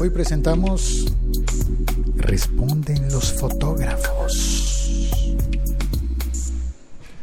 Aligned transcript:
Hoy 0.00 0.10
presentamos 0.10 1.06
Responden 2.16 3.10
los 3.12 3.32
fotógrafos. 3.32 5.10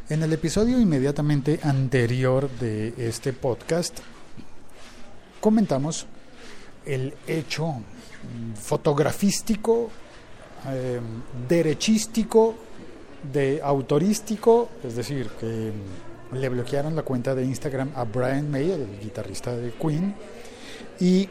En 0.10 0.24
el 0.24 0.32
episodio 0.32 0.80
inmediatamente 0.80 1.60
anterior 1.64 2.50
de 2.60 2.94
este 2.98 3.34
podcast 3.34 4.00
comentamos 5.42 6.08
el 6.86 7.14
hecho 7.28 7.76
fotografístico, 8.56 9.90
eh, 10.70 11.02
derechístico, 11.50 12.56
de 13.34 13.62
autorístico, 13.62 14.70
es 14.84 14.96
decir, 14.96 15.30
que 15.40 15.72
le 16.34 16.50
bloquearon 16.50 16.96
la 16.96 17.04
cuenta 17.04 17.36
de 17.36 17.44
Instagram 17.44 17.92
a 17.96 18.06
Brian 18.06 18.50
May, 18.50 18.72
el 18.72 19.00
guitarrista 19.02 19.56
de 19.56 19.72
Queen, 19.72 20.16
y 21.00 21.30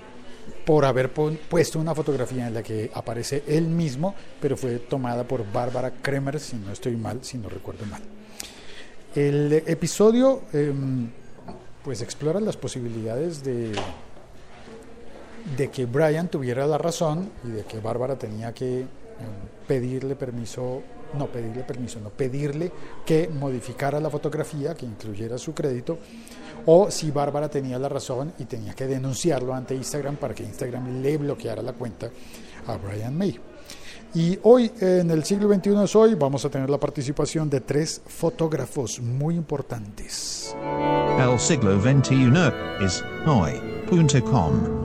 por 0.64 0.84
haber 0.84 1.10
puesto 1.12 1.78
una 1.78 1.94
fotografía 1.94 2.46
en 2.46 2.54
la 2.54 2.62
que 2.62 2.90
aparece 2.94 3.42
él 3.46 3.66
mismo, 3.66 4.14
pero 4.40 4.56
fue 4.56 4.78
tomada 4.78 5.24
por 5.24 5.50
Bárbara 5.50 5.92
Kremer, 6.02 6.38
si 6.38 6.56
no 6.56 6.72
estoy 6.72 6.96
mal, 6.96 7.20
si 7.22 7.38
no 7.38 7.48
recuerdo 7.48 7.86
mal. 7.86 8.02
El 9.14 9.52
episodio 9.66 10.42
em, 10.52 11.10
pues 11.82 12.02
explora 12.02 12.40
las 12.40 12.56
posibilidades 12.56 13.42
de, 13.42 13.72
de 15.56 15.70
que 15.70 15.86
Brian 15.86 16.28
tuviera 16.28 16.66
la 16.66 16.78
razón 16.78 17.30
y 17.44 17.48
de 17.48 17.64
que 17.64 17.80
Bárbara 17.80 18.16
tenía 18.16 18.52
que 18.52 18.80
em, 18.80 18.86
pedirle 19.66 20.14
permiso 20.14 20.82
no 21.14 21.26
pedirle 21.26 21.62
permiso, 21.62 22.00
no 22.00 22.10
pedirle 22.10 22.70
que 23.04 23.28
modificara 23.28 24.00
la 24.00 24.10
fotografía, 24.10 24.74
que 24.74 24.86
incluyera 24.86 25.38
su 25.38 25.54
crédito, 25.54 25.98
o 26.66 26.90
si 26.90 27.10
Bárbara 27.10 27.48
tenía 27.48 27.78
la 27.78 27.88
razón 27.88 28.32
y 28.38 28.44
tenía 28.44 28.74
que 28.74 28.86
denunciarlo 28.86 29.54
ante 29.54 29.74
Instagram 29.74 30.16
para 30.16 30.34
que 30.34 30.44
Instagram 30.44 31.02
le 31.02 31.16
bloqueara 31.16 31.62
la 31.62 31.72
cuenta 31.72 32.10
a 32.66 32.76
Brian 32.76 33.16
May. 33.16 33.38
Y 34.12 34.38
hoy, 34.42 34.70
en 34.80 35.10
el 35.10 35.22
siglo 35.24 35.52
XXI 35.52 35.84
es 35.84 35.94
hoy, 35.94 36.14
vamos 36.14 36.44
a 36.44 36.50
tener 36.50 36.68
la 36.68 36.78
participación 36.78 37.48
de 37.48 37.60
tres 37.60 38.02
fotógrafos 38.04 39.00
muy 39.00 39.36
importantes. 39.36 40.56
El 41.18 41.38
siglo 41.38 41.80
XXI 41.80 42.32
es 42.84 43.04
hoy.com. 43.24 44.79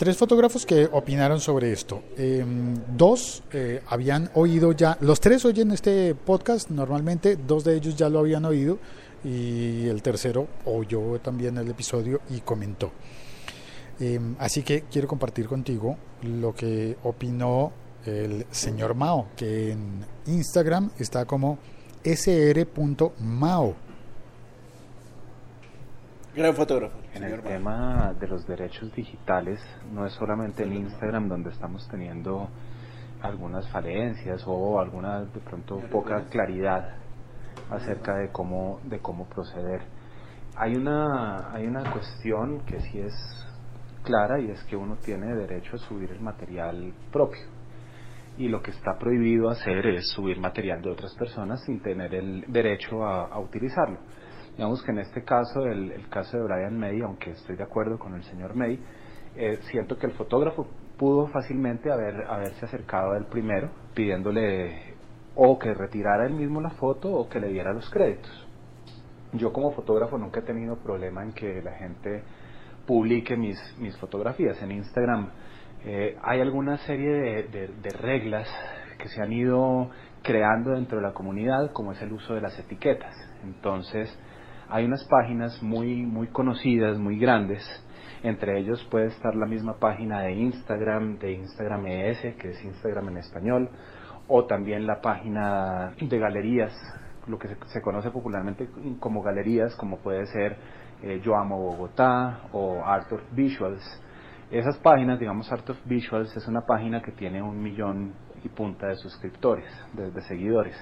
Tres 0.00 0.16
fotógrafos 0.16 0.64
que 0.64 0.88
opinaron 0.90 1.40
sobre 1.40 1.72
esto. 1.72 2.02
Em, 2.16 2.74
dos 2.96 3.42
eh, 3.52 3.82
habían 3.86 4.30
oído 4.32 4.72
ya, 4.72 4.96
los 5.02 5.20
tres 5.20 5.44
oyen 5.44 5.72
este 5.72 6.14
podcast 6.14 6.70
normalmente, 6.70 7.36
dos 7.36 7.64
de 7.64 7.76
ellos 7.76 7.96
ya 7.96 8.08
lo 8.08 8.20
habían 8.20 8.46
oído 8.46 8.78
y 9.22 9.86
el 9.88 10.00
tercero 10.00 10.48
oyó 10.64 11.20
también 11.20 11.58
el 11.58 11.68
episodio 11.68 12.22
y 12.30 12.40
comentó. 12.40 12.92
Em, 14.00 14.36
así 14.38 14.62
que 14.62 14.84
quiero 14.90 15.06
compartir 15.06 15.46
contigo 15.46 15.98
lo 16.22 16.54
que 16.54 16.96
opinó 17.02 17.70
el 18.06 18.46
señor 18.50 18.94
Mao, 18.94 19.26
que 19.36 19.72
en 19.72 20.02
Instagram 20.28 20.92
está 20.98 21.26
como 21.26 21.58
sr.mao 22.02 23.89
Gran 26.40 26.54
fotógrafo. 26.54 26.98
En 27.12 27.22
el 27.22 27.42
tema 27.42 28.14
de 28.18 28.26
los 28.26 28.46
derechos 28.46 28.90
digitales, 28.94 29.60
no 29.92 30.06
es 30.06 30.14
solamente 30.14 30.62
en 30.62 30.72
Instagram 30.72 31.28
donde 31.28 31.50
estamos 31.50 31.86
teniendo 31.90 32.48
algunas 33.20 33.68
falencias 33.68 34.42
o 34.46 34.80
alguna 34.80 35.20
de 35.20 35.40
pronto 35.40 35.76
poca 35.92 36.24
claridad 36.30 36.94
acerca 37.68 38.14
de 38.16 38.30
cómo 38.32 38.80
de 38.84 39.00
cómo 39.00 39.28
proceder. 39.28 39.82
Hay 40.56 40.76
una 40.76 41.52
hay 41.52 41.66
una 41.66 41.92
cuestión 41.92 42.60
que 42.64 42.80
sí 42.80 43.00
es 43.00 43.12
clara 44.02 44.40
y 44.40 44.50
es 44.50 44.64
que 44.64 44.76
uno 44.76 44.96
tiene 44.96 45.34
derecho 45.34 45.76
a 45.76 45.78
subir 45.78 46.10
el 46.10 46.20
material 46.22 46.94
propio. 47.12 47.42
Y 48.38 48.48
lo 48.48 48.62
que 48.62 48.70
está 48.70 48.96
prohibido 48.98 49.50
hacer 49.50 49.86
es 49.88 50.08
subir 50.12 50.40
material 50.40 50.80
de 50.80 50.88
otras 50.88 51.14
personas 51.16 51.62
sin 51.66 51.82
tener 51.82 52.14
el 52.14 52.46
derecho 52.48 53.04
a 53.04 53.38
utilizarlo. 53.38 53.98
Digamos 54.56 54.82
que 54.82 54.90
en 54.90 54.98
este 54.98 55.24
caso, 55.24 55.64
el, 55.66 55.92
el 55.92 56.08
caso 56.08 56.36
de 56.36 56.44
Brian 56.44 56.78
May, 56.78 57.00
aunque 57.00 57.30
estoy 57.30 57.56
de 57.56 57.64
acuerdo 57.64 57.98
con 57.98 58.14
el 58.14 58.22
señor 58.24 58.54
May, 58.54 58.78
eh, 59.36 59.58
siento 59.70 59.96
que 59.96 60.06
el 60.06 60.12
fotógrafo 60.12 60.66
pudo 60.98 61.28
fácilmente 61.28 61.90
haber, 61.90 62.26
haberse 62.28 62.66
acercado 62.66 63.12
a 63.12 63.16
él 63.16 63.26
primero, 63.26 63.70
pidiéndole 63.94 64.94
o 65.34 65.58
que 65.58 65.72
retirara 65.72 66.26
él 66.26 66.34
mismo 66.34 66.60
la 66.60 66.70
foto 66.70 67.10
o 67.10 67.28
que 67.28 67.40
le 67.40 67.48
diera 67.48 67.72
los 67.72 67.88
créditos. 67.90 68.48
Yo 69.32 69.52
como 69.52 69.70
fotógrafo 69.72 70.18
nunca 70.18 70.40
he 70.40 70.42
tenido 70.42 70.76
problema 70.76 71.22
en 71.22 71.32
que 71.32 71.62
la 71.62 71.72
gente 71.72 72.22
publique 72.86 73.36
mis, 73.36 73.58
mis 73.78 73.96
fotografías 73.98 74.60
en 74.62 74.72
Instagram. 74.72 75.30
Eh, 75.84 76.18
hay 76.22 76.40
alguna 76.40 76.76
serie 76.78 77.44
de, 77.44 77.68
de 77.68 77.90
reglas 77.90 78.48
que 78.98 79.08
se 79.08 79.22
han 79.22 79.32
ido 79.32 79.90
creando 80.22 80.72
dentro 80.72 80.98
de 80.98 81.04
la 81.04 81.14
comunidad, 81.14 81.72
como 81.72 81.92
es 81.92 82.02
el 82.02 82.12
uso 82.12 82.34
de 82.34 82.40
las 82.40 82.58
etiquetas. 82.58 83.14
Entonces, 83.44 84.14
hay 84.70 84.84
unas 84.84 85.04
páginas 85.04 85.62
muy, 85.62 86.06
muy 86.06 86.28
conocidas, 86.28 86.98
muy 86.98 87.18
grandes. 87.18 87.62
Entre 88.22 88.58
ellos 88.58 88.86
puede 88.90 89.06
estar 89.06 89.34
la 89.34 89.46
misma 89.46 89.74
página 89.78 90.20
de 90.22 90.32
Instagram, 90.32 91.18
de 91.18 91.32
Instagram 91.32 91.86
ES, 91.86 92.36
que 92.36 92.50
es 92.50 92.64
Instagram 92.64 93.08
en 93.08 93.16
español, 93.18 93.68
o 94.28 94.44
también 94.44 94.86
la 94.86 95.00
página 95.00 95.92
de 96.00 96.18
galerías, 96.18 96.72
lo 97.26 97.38
que 97.38 97.48
se, 97.66 97.82
conoce 97.82 98.10
popularmente 98.10 98.68
como 99.00 99.22
galerías, 99.22 99.74
como 99.76 99.98
puede 99.98 100.26
ser 100.26 100.56
eh, 101.02 101.20
Yo 101.24 101.34
Amo 101.34 101.58
Bogotá 101.58 102.42
o 102.52 102.84
Art 102.84 103.10
of 103.12 103.22
Visuals. 103.32 103.82
Esas 104.50 104.78
páginas, 104.78 105.18
digamos 105.18 105.50
Art 105.50 105.68
of 105.70 105.78
Visuals, 105.84 106.36
es 106.36 106.46
una 106.46 106.60
página 106.62 107.00
que 107.02 107.12
tiene 107.12 107.42
un 107.42 107.60
millón 107.60 108.12
y 108.44 108.48
punta 108.48 108.88
de 108.88 108.96
suscriptores, 108.96 109.66
de 109.94 110.20
seguidores 110.22 110.76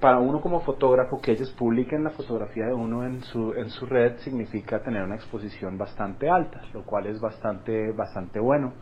para 0.00 0.18
uno 0.18 0.40
como 0.40 0.60
fotógrafo 0.60 1.20
que 1.20 1.32
ellos 1.32 1.50
publiquen 1.52 2.04
la 2.04 2.10
fotografía 2.10 2.66
de 2.66 2.74
uno 2.74 3.04
en 3.04 3.22
su, 3.22 3.52
en 3.54 3.68
su 3.70 3.86
red 3.86 4.18
significa 4.18 4.80
tener 4.82 5.02
una 5.02 5.16
exposición 5.16 5.76
bastante 5.76 6.30
alta, 6.30 6.62
lo 6.72 6.84
cual 6.84 7.06
es 7.06 7.20
bastante, 7.20 7.92
bastante 7.92 8.38
bueno. 8.38 8.72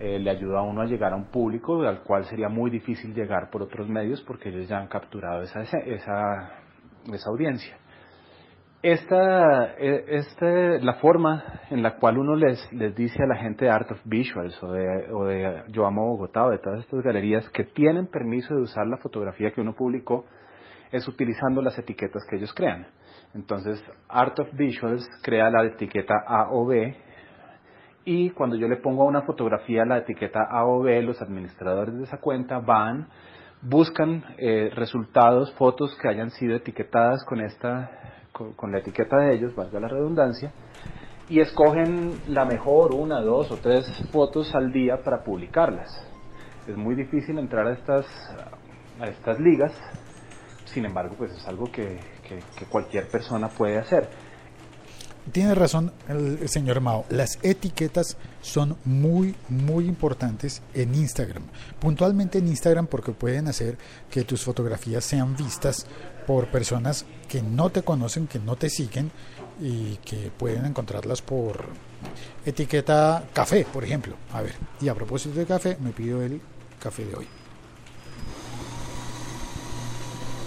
Eh, 0.00 0.18
le 0.20 0.30
ayuda 0.30 0.60
a 0.60 0.62
uno 0.62 0.80
a 0.80 0.86
llegar 0.86 1.12
a 1.12 1.16
un 1.16 1.24
público 1.24 1.82
al 1.82 2.02
cual 2.02 2.24
sería 2.24 2.48
muy 2.48 2.70
difícil 2.70 3.12
llegar 3.12 3.50
por 3.50 3.62
otros 3.62 3.88
medios 3.88 4.22
porque 4.22 4.48
ellos 4.48 4.68
ya 4.68 4.78
han 4.78 4.86
capturado 4.86 5.42
esa, 5.42 5.62
esa, 5.62 6.52
esa 7.12 7.30
audiencia. 7.30 7.76
Esta, 8.80 9.74
e, 9.76 10.04
este, 10.06 10.80
la 10.80 10.94
forma 10.94 11.42
en 11.68 11.82
la 11.82 11.96
cual 11.96 12.16
uno 12.16 12.36
les, 12.36 12.72
les 12.72 12.94
dice 12.94 13.24
a 13.24 13.26
la 13.26 13.36
gente 13.36 13.64
de 13.64 13.72
Art 13.72 13.90
of 13.90 14.00
Visuals 14.04 14.62
o 14.62 14.70
de, 14.70 15.12
o 15.12 15.24
de 15.24 15.64
Yo 15.68 15.84
Amo 15.84 16.06
Bogotá 16.06 16.44
o 16.44 16.50
de 16.50 16.58
todas 16.58 16.80
estas 16.80 17.02
galerías 17.02 17.48
que 17.50 17.64
tienen 17.64 18.06
permiso 18.06 18.54
de 18.54 18.62
usar 18.62 18.86
la 18.86 18.98
fotografía 18.98 19.50
que 19.50 19.60
uno 19.60 19.74
publicó 19.74 20.26
es 20.92 21.08
utilizando 21.08 21.60
las 21.60 21.76
etiquetas 21.76 22.22
que 22.30 22.36
ellos 22.36 22.54
crean. 22.54 22.86
Entonces, 23.34 23.84
Art 24.08 24.38
of 24.38 24.48
Visuals 24.52 25.08
crea 25.24 25.50
la 25.50 25.64
etiqueta 25.64 26.14
A 26.24 26.52
o 26.52 26.64
B 26.64 26.96
y 28.04 28.30
cuando 28.30 28.54
yo 28.54 28.68
le 28.68 28.76
pongo 28.76 29.02
a 29.02 29.06
una 29.06 29.22
fotografía 29.22 29.84
la 29.84 29.98
etiqueta 29.98 30.40
A 30.48 30.64
o 30.66 30.82
B, 30.82 31.02
los 31.02 31.20
administradores 31.20 31.96
de 31.96 32.04
esa 32.04 32.18
cuenta 32.18 32.60
van, 32.60 33.08
buscan 33.62 34.24
eh, 34.38 34.70
resultados, 34.74 35.52
fotos 35.54 35.96
que 36.00 36.08
hayan 36.08 36.30
sido 36.30 36.56
etiquetadas 36.56 37.24
con 37.24 37.40
esta, 37.40 37.90
con, 38.32 38.72
la 38.72 38.78
etiqueta 38.78 39.16
de 39.18 39.34
ellos, 39.34 39.54
valga 39.54 39.80
la 39.80 39.88
redundancia, 39.88 40.52
y 41.28 41.40
escogen 41.40 42.20
la 42.28 42.44
mejor, 42.44 42.94
una, 42.94 43.20
dos 43.20 43.50
o 43.50 43.56
tres 43.56 43.86
fotos 44.12 44.54
al 44.54 44.72
día 44.72 45.02
para 45.02 45.22
publicarlas. 45.22 45.88
Es 46.66 46.76
muy 46.76 46.94
difícil 46.94 47.38
entrar 47.38 47.66
a 47.66 47.72
estas, 47.72 48.06
a 49.00 49.06
estas 49.06 49.38
ligas 49.40 49.72
sin 50.72 50.84
embargo, 50.84 51.14
pues 51.16 51.32
es 51.32 51.46
algo 51.48 51.64
que, 51.72 51.98
cualquier 52.70 53.08
persona 53.08 53.48
puede 53.48 53.78
hacer. 53.78 54.08
Tiene 55.32 55.54
razón 55.54 55.92
el 56.08 56.48
señor 56.48 56.80
Mao. 56.80 57.04
Las 57.08 57.38
etiquetas 57.42 58.16
son 58.40 58.76
muy, 58.84 59.34
muy 59.48 59.86
importantes 59.86 60.62
en 60.74 60.94
Instagram. 60.94 61.42
Puntualmente 61.80 62.38
en 62.38 62.48
Instagram 62.48 62.86
porque 62.86 63.12
pueden 63.12 63.48
hacer 63.48 63.76
que 64.10 64.24
tus 64.24 64.42
fotografías 64.42 65.04
sean 65.04 65.36
vistas 65.36 65.86
por 66.26 66.48
personas 66.48 67.04
que 67.28 67.42
no 67.42 67.70
te 67.70 67.82
conocen, 67.82 68.26
que 68.26 68.38
no 68.38 68.56
te 68.56 68.70
siguen 68.70 69.10
y 69.60 69.96
que 69.96 70.30
pueden 70.36 70.66
encontrarlas 70.66 71.22
por 71.22 71.64
etiqueta 72.44 73.24
café, 73.32 73.66
por 73.72 73.84
ejemplo. 73.84 74.14
A 74.32 74.42
ver, 74.42 74.54
y 74.80 74.88
a 74.88 74.94
propósito 74.94 75.38
de 75.38 75.46
café, 75.46 75.76
me 75.80 75.90
pido 75.90 76.22
el 76.22 76.40
café 76.78 77.04
de 77.04 77.14
hoy. 77.14 77.37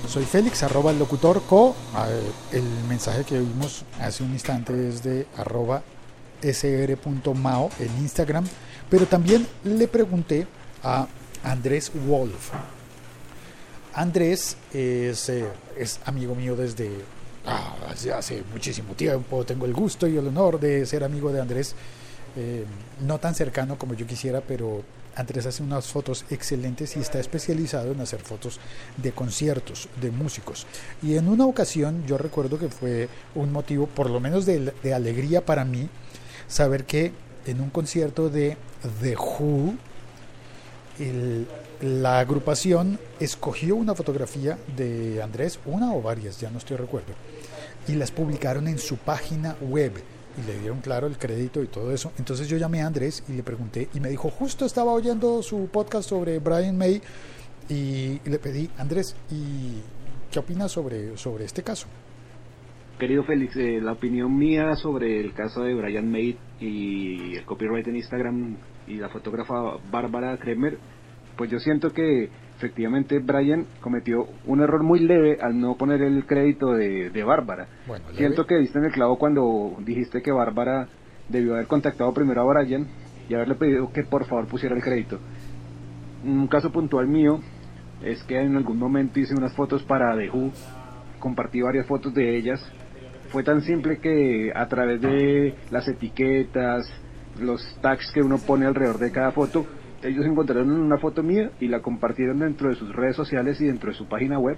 Soy 0.07 0.25
Félix, 0.25 0.63
arroba 0.63 0.91
el 0.91 0.99
locutor 0.99 1.41
co. 1.43 1.75
El 2.51 2.63
mensaje 2.89 3.23
que 3.23 3.39
vimos 3.39 3.83
hace 3.99 4.23
un 4.23 4.31
instante 4.33 4.89
es 4.89 5.03
de 5.03 5.27
arroba 5.37 5.83
sr.mao 6.41 7.69
en 7.79 7.97
Instagram. 7.99 8.45
Pero 8.89 9.05
también 9.05 9.47
le 9.63 9.87
pregunté 9.87 10.47
a 10.83 11.07
Andrés 11.43 11.91
Wolf. 12.05 12.51
Andrés 13.93 14.57
es, 14.73 15.29
eh, 15.29 15.47
amigo 16.05 16.35
mío 16.35 16.55
desde 16.55 16.89
ah, 17.45 17.75
hace 18.15 18.43
muchísimo 18.51 18.93
tiempo. 18.93 19.45
Tengo 19.45 19.65
el 19.65 19.73
gusto 19.73 20.07
y 20.07 20.17
el 20.17 20.27
honor 20.27 20.59
de 20.59 20.85
ser 20.85 21.03
amigo 21.03 21.31
de 21.31 21.41
Andrés 21.41 21.75
eh, 22.35 22.65
no 23.01 23.17
tan 23.19 23.35
cercano 23.35 23.77
como 23.77 23.93
yo 23.93 24.07
quisiera, 24.07 24.41
pero 24.41 24.83
Andrés 25.15 25.45
hace 25.45 25.63
unas 25.63 25.87
fotos 25.87 26.25
excelentes 26.29 26.95
y 26.95 26.99
está 26.99 27.19
especializado 27.19 27.91
en 27.91 28.01
hacer 28.01 28.21
fotos 28.21 28.59
de 28.97 29.11
conciertos, 29.11 29.89
de 29.99 30.11
músicos. 30.11 30.65
Y 31.01 31.15
en 31.15 31.27
una 31.27 31.45
ocasión 31.45 32.05
yo 32.05 32.17
recuerdo 32.17 32.57
que 32.57 32.69
fue 32.69 33.09
un 33.35 33.51
motivo, 33.51 33.87
por 33.87 34.09
lo 34.09 34.19
menos 34.19 34.45
de, 34.45 34.73
alegría 34.93 35.45
para 35.45 35.65
mí, 35.65 35.89
saber 36.47 36.85
que 36.85 37.11
en 37.45 37.61
un 37.61 37.69
concierto 37.69 38.29
de 38.29 38.57
The 39.01 39.15
Who, 39.15 39.75
el, 40.99 41.47
la 41.81 42.19
agrupación 42.19 42.99
escogió 43.19 43.75
una 43.75 43.95
fotografía 43.95 44.57
de 44.77 45.21
Andrés, 45.21 45.59
una 45.65 45.93
o 45.93 46.01
varias, 46.01 46.39
ya 46.39 46.49
no 46.51 46.59
estoy 46.59 46.77
recuerdo, 46.77 47.13
y 47.87 47.93
las 47.93 48.11
publicaron 48.11 48.67
en 48.67 48.77
su 48.77 48.97
página 48.97 49.55
web 49.61 49.93
le 50.47 50.59
dieron 50.59 50.79
claro 50.81 51.07
el 51.07 51.17
crédito 51.17 51.61
y 51.63 51.67
todo 51.67 51.91
eso. 51.91 52.11
Entonces 52.17 52.47
yo 52.47 52.57
llamé 52.57 52.81
a 52.81 52.87
Andrés 52.87 53.23
y 53.27 53.33
le 53.33 53.43
pregunté 53.43 53.89
y 53.93 53.99
me 53.99 54.09
dijo, 54.09 54.29
justo 54.29 54.65
estaba 54.65 54.91
oyendo 54.91 55.41
su 55.43 55.69
podcast 55.71 56.09
sobre 56.09 56.39
Brian 56.39 56.77
May 56.77 57.01
y 57.69 58.19
le 58.25 58.39
pedí, 58.39 58.69
Andrés, 58.77 59.15
¿y 59.31 59.81
qué 60.31 60.39
opinas 60.39 60.71
sobre, 60.71 61.17
sobre 61.17 61.45
este 61.45 61.63
caso? 61.63 61.87
Querido 62.99 63.23
Félix, 63.23 63.55
eh, 63.55 63.79
la 63.81 63.93
opinión 63.93 64.37
mía 64.37 64.75
sobre 64.75 65.19
el 65.19 65.33
caso 65.33 65.63
de 65.63 65.73
Brian 65.73 66.11
May 66.11 66.37
y 66.59 67.35
el 67.35 67.45
copyright 67.45 67.87
en 67.87 67.95
Instagram 67.95 68.57
y 68.87 68.95
la 68.95 69.09
fotógrafa 69.09 69.77
Bárbara 69.89 70.37
Kremer, 70.37 70.77
pues 71.35 71.49
yo 71.49 71.59
siento 71.59 71.89
que 71.91 72.29
efectivamente 72.61 73.17
Brian 73.17 73.65
cometió 73.81 74.27
un 74.45 74.61
error 74.61 74.83
muy 74.83 74.99
leve 74.99 75.39
al 75.41 75.59
no 75.59 75.75
poner 75.75 76.03
el 76.03 76.25
crédito 76.27 76.73
de, 76.73 77.09
de 77.09 77.23
Bárbara. 77.23 77.67
Bueno, 77.87 78.05
siento 78.13 78.45
que 78.45 78.55
diste 78.57 78.77
en 78.77 78.85
el 78.85 78.91
clavo 78.91 79.17
cuando 79.17 79.75
dijiste 79.79 80.21
que 80.21 80.31
Bárbara 80.31 80.87
debió 81.27 81.55
haber 81.55 81.65
contactado 81.65 82.13
primero 82.13 82.41
a 82.41 82.61
Brian 82.61 82.87
y 83.27 83.33
haberle 83.33 83.55
pedido 83.55 83.91
que 83.91 84.03
por 84.03 84.25
favor 84.25 84.47
pusiera 84.47 84.75
el 84.75 84.83
crédito. 84.83 85.19
Un 86.23 86.47
caso 86.47 86.71
puntual 86.71 87.07
mío 87.07 87.39
es 88.03 88.21
que 88.23 88.39
en 88.39 88.55
algún 88.55 88.77
momento 88.77 89.19
hice 89.19 89.33
unas 89.33 89.53
fotos 89.55 89.81
para 89.83 90.15
The 90.15 90.29
Who, 90.29 90.51
compartí 91.19 91.61
varias 91.61 91.87
fotos 91.87 92.13
de 92.13 92.37
ellas. 92.37 92.63
Fue 93.29 93.43
tan 93.43 93.61
simple 93.61 93.97
que 93.97 94.51
a 94.53 94.67
través 94.67 95.01
de 95.01 95.55
las 95.71 95.87
etiquetas, 95.87 96.85
los 97.39 97.61
tags 97.81 98.11
que 98.11 98.21
uno 98.21 98.37
pone 98.37 98.65
alrededor 98.65 98.99
de 98.99 99.11
cada 99.11 99.31
foto, 99.31 99.65
ellos 100.03 100.25
encontraron 100.25 100.71
una 100.71 100.97
foto 100.97 101.23
mía 101.23 101.51
y 101.59 101.67
la 101.67 101.81
compartieron 101.81 102.39
dentro 102.39 102.69
de 102.69 102.75
sus 102.75 102.93
redes 102.95 103.15
sociales 103.15 103.59
y 103.61 103.65
dentro 103.65 103.91
de 103.91 103.97
su 103.97 104.07
página 104.07 104.39
web, 104.39 104.57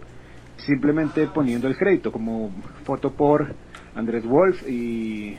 simplemente 0.57 1.27
poniendo 1.27 1.67
el 1.67 1.77
crédito 1.77 2.11
como 2.11 2.51
foto 2.83 3.11
por 3.11 3.53
Andrés 3.95 4.25
Wolf 4.25 4.67
y 4.67 5.37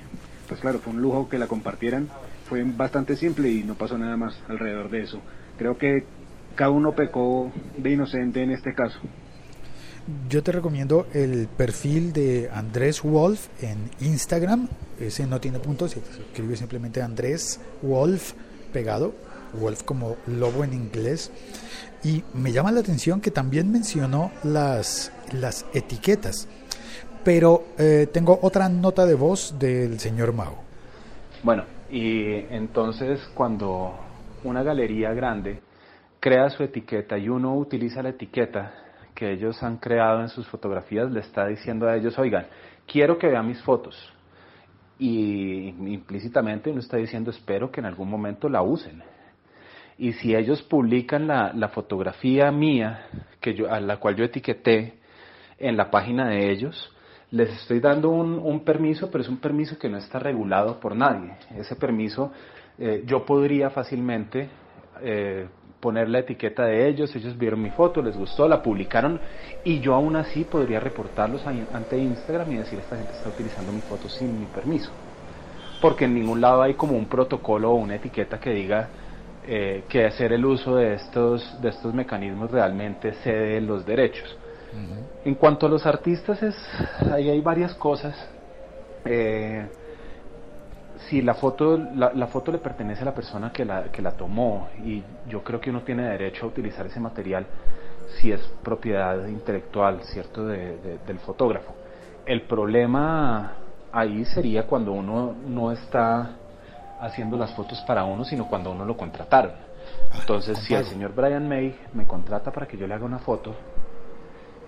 pues 0.49 0.61
claro, 0.61 0.79
fue 0.79 0.93
un 0.93 1.01
lujo 1.01 1.29
que 1.29 1.39
la 1.39 1.47
compartieran, 1.47 2.09
fue 2.49 2.63
bastante 2.65 3.17
simple 3.17 3.51
y 3.51 3.65
no 3.65 3.75
pasó 3.75 3.97
nada 3.97 4.17
más 4.17 4.39
alrededor 4.49 4.91
de 4.91 5.03
eso. 5.03 5.21
Creo 5.57 5.79
que 5.79 6.05
cada 6.55 6.71
uno 6.71 6.93
pecó 6.93 7.51
de 7.77 7.91
inocente 7.91 8.43
en 8.43 8.51
este 8.51 8.75
caso. 8.75 9.01
Yo 10.29 10.43
te 10.43 10.53
recomiendo 10.53 11.07
el 11.15 11.49
perfil 11.49 12.13
de 12.13 12.51
Andrés 12.53 13.03
Wolf 13.03 13.49
en 13.63 13.91
Instagram. 14.01 14.69
Ese 15.01 15.27
no 15.27 15.41
tiene 15.41 15.61
puntos, 15.61 15.93
se 15.93 16.01
escribe 16.01 16.57
simplemente 16.57 17.01
Andrés 17.01 17.59
Wolf 17.81 18.35
pegado, 18.73 19.15
Wolf 19.55 19.83
como 19.83 20.17
lobo 20.27 20.65
en 20.65 20.73
inglés. 20.73 21.31
Y 22.03 22.23
me 22.35 22.53
llama 22.53 22.71
la 22.73 22.81
atención 22.81 23.21
que 23.21 23.31
también 23.31 23.73
mencionó 23.73 24.31
las, 24.43 25.13
las 25.33 25.67
etiquetas. 25.73 26.49
Pero 27.25 27.65
eh, 27.79 28.07
tengo 28.13 28.39
otra 28.43 28.69
nota 28.69 29.07
de 29.07 29.15
voz 29.15 29.59
del 29.59 29.99
señor 29.99 30.35
Mao. 30.35 30.57
Bueno, 31.43 31.65
y 31.91 32.35
entonces 32.51 33.21
cuando 33.35 33.95
una 34.45 34.63
galería 34.63 35.15
grande 35.15 35.61
crea 36.21 36.51
su 36.51 36.63
etiqueta 36.63 37.17
y 37.19 37.29
uno 37.29 37.57
utiliza 37.57 38.03
la 38.03 38.11
etiqueta 38.11 38.73
que 39.15 39.33
ellos 39.33 39.63
han 39.63 39.77
creado 39.77 40.21
en 40.21 40.29
sus 40.29 40.47
fotografías, 40.49 41.11
le 41.11 41.21
está 41.21 41.47
diciendo 41.47 41.89
a 41.89 41.97
ellos, 41.97 42.19
oigan, 42.19 42.47
quiero 42.87 43.19
que 43.19 43.29
vean 43.29 43.47
mis 43.47 43.63
fotos. 43.63 44.13
Y 44.99 45.69
implícitamente 45.69 46.71
uno 46.71 46.81
está 46.81 46.97
diciendo, 46.97 47.31
espero 47.31 47.71
que 47.71 47.81
en 47.81 47.87
algún 47.87 48.11
momento 48.11 48.49
la 48.49 48.63
usen. 48.63 49.03
Y 49.99 50.13
si 50.15 50.35
ellos 50.35 50.63
publican 50.63 51.27
la, 51.27 51.69
fotografía 51.69 52.51
mía, 52.51 53.07
que 53.41 53.55
yo, 53.55 53.73
a 53.73 53.81
la 53.81 53.99
cual 53.99 54.17
yo 54.17 54.25
etiqueté 54.25 54.95
en 55.59 55.77
la 55.77 55.91
página 55.91 56.29
de 56.29 56.51
ellos, 56.51 56.91
les 57.31 57.51
estoy 57.51 57.81
dando 57.81 58.11
un, 58.11 58.39
un, 58.39 58.65
permiso, 58.65 59.11
pero 59.11 59.23
es 59.23 59.29
un 59.29 59.39
permiso 59.39 59.79
que 59.79 59.89
no 59.89 59.99
está 59.99 60.19
regulado 60.19 60.81
por 60.81 60.97
nadie. 60.97 61.35
Ese 61.57 61.77
permiso 61.77 62.33
eh, 62.79 63.05
yo 63.07 63.25
podría 63.25 63.71
fácilmente 63.71 64.49
eh, 65.01 65.47
poner 65.81 66.09
la 66.09 66.21
etiqueta 66.21 66.65
de 66.65 66.89
ellos, 66.89 67.15
ellos 67.15 67.37
vieron 67.37 67.61
mi 67.61 67.71
foto, 67.71 68.01
les 68.01 68.17
gustó, 68.17 68.49
la 68.49 68.63
publicaron 68.63 69.21
y 69.65 69.81
yo 69.81 69.95
aún 69.95 70.17
así 70.17 70.45
podría 70.45 70.81
reportarlos 70.81 71.47
ante 71.47 71.99
Instagram 71.99 72.51
y 72.53 72.57
decir 72.57 72.79
esta 72.79 72.97
gente 72.97 73.13
está 73.13 73.29
utilizando 73.29 73.71
mi 73.71 73.83
foto 73.83 74.09
sin 74.09 74.41
mi 74.41 74.47
permiso. 74.47 74.91
Porque 75.83 76.07
en 76.07 76.15
ningún 76.15 76.41
lado 76.41 76.63
hay 76.63 76.75
como 76.75 76.97
un 76.97 77.05
protocolo 77.05 77.73
o 77.73 77.75
una 77.75 77.97
etiqueta 77.97 78.41
que 78.41 78.51
diga 78.51 78.89
eh, 79.47 79.85
que 79.89 80.07
hacer 80.07 80.33
el 80.33 80.45
uso 80.45 80.77
de 80.77 80.95
estos, 80.95 81.61
de 81.61 81.69
estos 81.69 81.93
mecanismos 81.93 82.51
realmente 82.51 83.13
cede 83.23 83.61
los 83.61 83.85
derechos. 83.85 84.37
Uh-huh. 84.73 85.05
En 85.25 85.35
cuanto 85.35 85.67
a 85.67 85.69
los 85.69 85.87
artistas, 85.87 86.43
es, 86.43 86.57
ahí 87.13 87.29
hay 87.29 87.41
varias 87.41 87.75
cosas. 87.75 88.15
Eh, 89.05 89.67
si 91.09 91.21
la 91.21 91.35
foto, 91.35 91.77
la, 91.77 92.13
la, 92.15 92.27
foto 92.29 92.51
le 92.51 92.59
pertenece 92.59 93.03
a 93.03 93.05
la 93.05 93.15
persona 93.15 93.53
que 93.53 93.65
la, 93.65 93.85
que 93.93 94.01
la 94.01 94.13
tomó 94.13 94.69
y 94.83 95.03
yo 95.29 95.43
creo 95.43 95.61
que 95.61 95.71
uno 95.71 95.83
tiene 95.83 96.09
derecho 96.09 96.47
a 96.47 96.49
utilizar 96.49 96.87
ese 96.87 97.01
material 97.01 97.47
si 98.17 98.33
es 98.33 98.41
propiedad 98.63 99.27
intelectual, 99.27 100.03
¿cierto?, 100.05 100.47
de, 100.47 100.79
de, 100.79 100.99
del 101.07 101.19
fotógrafo. 101.19 101.75
El 102.25 102.43
problema 102.43 103.57
ahí 103.93 104.25
sería 104.25 104.67
cuando 104.67 104.93
uno 104.93 105.35
no 105.47 105.71
está 105.71 106.37
haciendo 107.01 107.37
las 107.37 107.53
fotos 107.55 107.81
para 107.83 108.05
uno, 108.05 108.25
sino 108.25 108.47
cuando 108.49 108.71
uno 108.71 108.85
lo 108.85 108.97
contrataron. 108.97 109.53
Entonces, 110.19 110.59
si 110.61 110.75
el 110.75 110.85
señor 110.87 111.15
Brian 111.15 111.49
May 111.49 111.77
me 111.93 112.07
contrata 112.07 112.51
para 112.51 112.67
que 112.67 112.77
yo 112.77 112.87
le 112.87 112.95
haga 112.95 113.05
una 113.05 113.19
foto, 113.19 113.55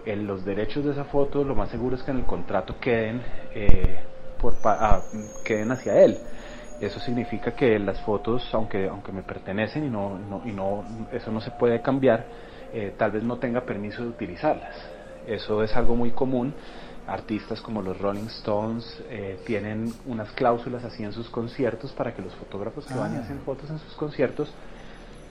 en 0.04 0.26
los 0.26 0.44
derechos 0.44 0.84
de 0.84 0.92
esa 0.92 1.04
foto, 1.04 1.42
lo 1.42 1.54
más 1.54 1.68
seguro 1.68 1.96
es 1.96 2.02
que 2.02 2.12
en 2.12 2.18
el 2.18 2.24
contrato 2.24 2.78
queden, 2.78 3.20
eh, 3.54 3.98
por, 4.40 4.54
ah, 4.64 5.02
queden 5.44 5.72
hacia 5.72 6.00
él. 6.02 6.18
Eso 6.80 7.00
significa 7.00 7.52
que 7.52 7.78
las 7.78 8.00
fotos, 8.02 8.48
aunque, 8.52 8.88
aunque 8.88 9.10
me 9.10 9.22
pertenecen 9.22 9.84
y, 9.84 9.90
no, 9.90 10.18
no 10.18 10.42
y 10.44 10.52
no, 10.52 10.84
eso 11.12 11.32
no 11.32 11.40
se 11.40 11.50
puede 11.50 11.80
cambiar, 11.80 12.24
eh, 12.72 12.94
tal 12.96 13.10
vez 13.10 13.24
no 13.24 13.38
tenga 13.38 13.62
permiso 13.62 14.02
de 14.02 14.08
utilizarlas. 14.08 14.76
Eso 15.26 15.62
es 15.62 15.74
algo 15.74 15.96
muy 15.96 16.12
común. 16.12 16.54
Artistas 17.06 17.60
como 17.60 17.82
los 17.82 17.98
Rolling 18.00 18.26
Stones 18.26 19.02
eh, 19.08 19.38
tienen 19.46 19.92
unas 20.06 20.30
cláusulas 20.32 20.84
así 20.84 21.04
en 21.04 21.12
sus 21.12 21.28
conciertos 21.28 21.92
para 21.92 22.14
que 22.14 22.22
los 22.22 22.34
fotógrafos 22.34 22.86
que 22.86 22.94
ah. 22.94 22.98
van 22.98 23.14
y 23.14 23.18
hacen 23.18 23.40
fotos 23.40 23.70
en 23.70 23.78
sus 23.78 23.94
conciertos 23.94 24.52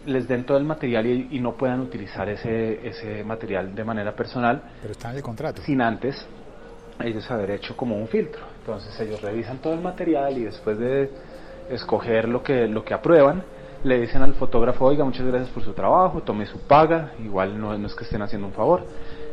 les 0.05 0.27
den 0.27 0.46
todo 0.46 0.58
el 0.58 0.63
material 0.63 1.05
y, 1.05 1.29
y, 1.32 1.39
no 1.39 1.53
puedan 1.55 1.82
utilizar 1.82 2.29
ese, 2.29 2.88
ese 2.88 3.24
material 3.24 3.74
de 3.74 3.84
manera 3.84 4.15
personal. 4.15 4.62
Pero 4.82 4.91
está 4.91 5.10
en 5.10 5.17
el 5.17 5.24
contrato. 5.24 5.62
Sin 5.63 5.82
antes 5.82 6.27
ellos 7.03 7.29
haber 7.32 7.51
hecho 7.51 7.75
como 7.75 7.98
un 7.98 8.08
filtro. 8.08 8.41
Entonces 8.60 8.98
ellos 9.00 9.22
revisan 9.22 9.58
todo 9.58 9.74
el 9.74 9.82
material 9.82 10.38
y 10.38 10.46
después 10.46 10.77
de 10.77 11.10
escoger 11.70 12.29
lo 12.29 12.44
que, 12.44 12.67
lo 12.67 12.84
que 12.84 12.94
aprueban, 12.94 13.44
le 13.84 14.00
dicen 14.00 14.22
al 14.22 14.34
fotógrafo, 14.36 14.86
oiga, 14.86 15.03
muchas 15.03 15.25
gracias 15.25 15.50
por 15.50 15.63
su 15.63 15.74
trabajo, 15.74 16.22
tome 16.22 16.46
su 16.46 16.60
paga, 16.60 17.12
igual 17.24 17.60
no, 17.60 17.77
no 17.77 17.88
es 17.88 17.94
que 17.94 18.03
estén 18.03 18.22
haciendo 18.22 18.48
un 18.48 18.53
favor. 18.53 18.84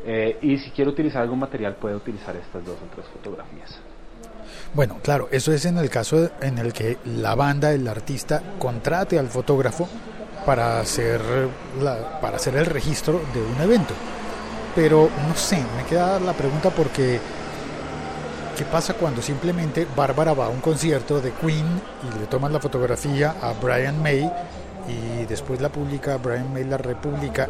Eh, 0.04 0.38
y 0.42 0.58
si 0.58 0.70
quiere 0.70 0.90
utilizar 0.90 1.22
algún 1.22 1.38
material 1.38 1.76
puede 1.76 1.94
utilizar 1.94 2.34
estas 2.36 2.64
dos 2.64 2.76
o 2.76 2.94
tres 2.94 3.06
fotografías. 3.06 3.78
Bueno, 4.74 4.98
claro, 5.02 5.28
eso 5.30 5.52
es 5.52 5.64
en 5.64 5.78
el 5.78 5.90
caso 5.90 6.30
en 6.40 6.58
el 6.58 6.72
que 6.72 6.98
la 7.04 7.34
banda, 7.34 7.72
el 7.72 7.86
artista, 7.86 8.42
contrate 8.58 9.18
al 9.18 9.28
fotógrafo 9.28 9.88
para 10.44 10.80
hacer, 10.80 11.20
para 12.20 12.36
hacer 12.36 12.56
el 12.56 12.66
registro 12.66 13.20
de 13.32 13.42
un 13.42 13.60
evento. 13.60 13.94
Pero 14.74 15.10
no 15.28 15.36
sé, 15.36 15.62
me 15.76 15.84
queda 15.88 16.18
la 16.18 16.32
pregunta 16.32 16.70
porque 16.70 17.20
¿qué 18.56 18.64
pasa 18.64 18.94
cuando 18.94 19.20
simplemente 19.20 19.86
Bárbara 19.94 20.32
va 20.32 20.46
a 20.46 20.48
un 20.48 20.60
concierto 20.60 21.20
de 21.20 21.32
Queen 21.32 21.66
y 22.08 22.18
le 22.18 22.26
toman 22.26 22.52
la 22.52 22.60
fotografía 22.60 23.34
a 23.42 23.52
Brian 23.52 24.02
May 24.02 24.30
y 24.88 25.26
después 25.26 25.60
la 25.60 25.68
publica, 25.68 26.16
Brian 26.16 26.52
May 26.52 26.64
la 26.64 26.78
republica? 26.78 27.48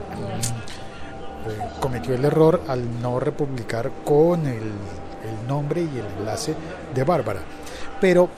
Cometió 1.81 2.15
el 2.15 2.25
error 2.25 2.63
al 2.69 3.01
no 3.01 3.19
republicar 3.21 3.91
con 4.05 4.47
el, 4.47 4.63
el 4.63 5.49
nombre 5.49 5.83
y 5.83 5.99
el 5.99 6.07
enlace 6.19 6.55
de 6.95 7.05
Bárbara. 7.05 7.41
Pero 8.01 8.29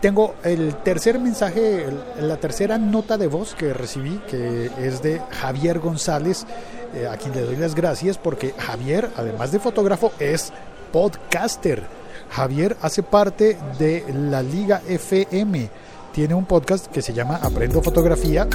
tengo 0.00 0.36
el 0.42 0.76
tercer 0.76 1.18
mensaje, 1.18 1.86
la 2.18 2.36
tercera 2.38 2.78
nota 2.78 3.18
de 3.18 3.26
voz 3.26 3.54
que 3.54 3.74
recibí, 3.74 4.18
que 4.28 4.70
es 4.78 5.02
de 5.02 5.20
Javier 5.30 5.78
González, 5.78 6.46
eh, 6.94 7.06
a 7.06 7.16
quien 7.16 7.34
le 7.34 7.42
doy 7.42 7.56
las 7.56 7.74
gracias 7.74 8.16
porque 8.16 8.54
Javier, 8.56 9.10
además 9.16 9.52
de 9.52 9.58
fotógrafo, 9.58 10.12
es 10.18 10.52
podcaster. 10.92 11.84
Javier 12.30 12.76
hace 12.80 13.02
parte 13.02 13.58
de 13.78 14.04
la 14.30 14.42
Liga 14.42 14.82
FM 14.88 15.68
tiene 16.12 16.34
un 16.34 16.46
podcast 16.46 16.86
que 16.86 17.02
se 17.02 17.12
llama 17.12 17.38
Aprendo 17.42 17.82
Fotografía 17.82 18.48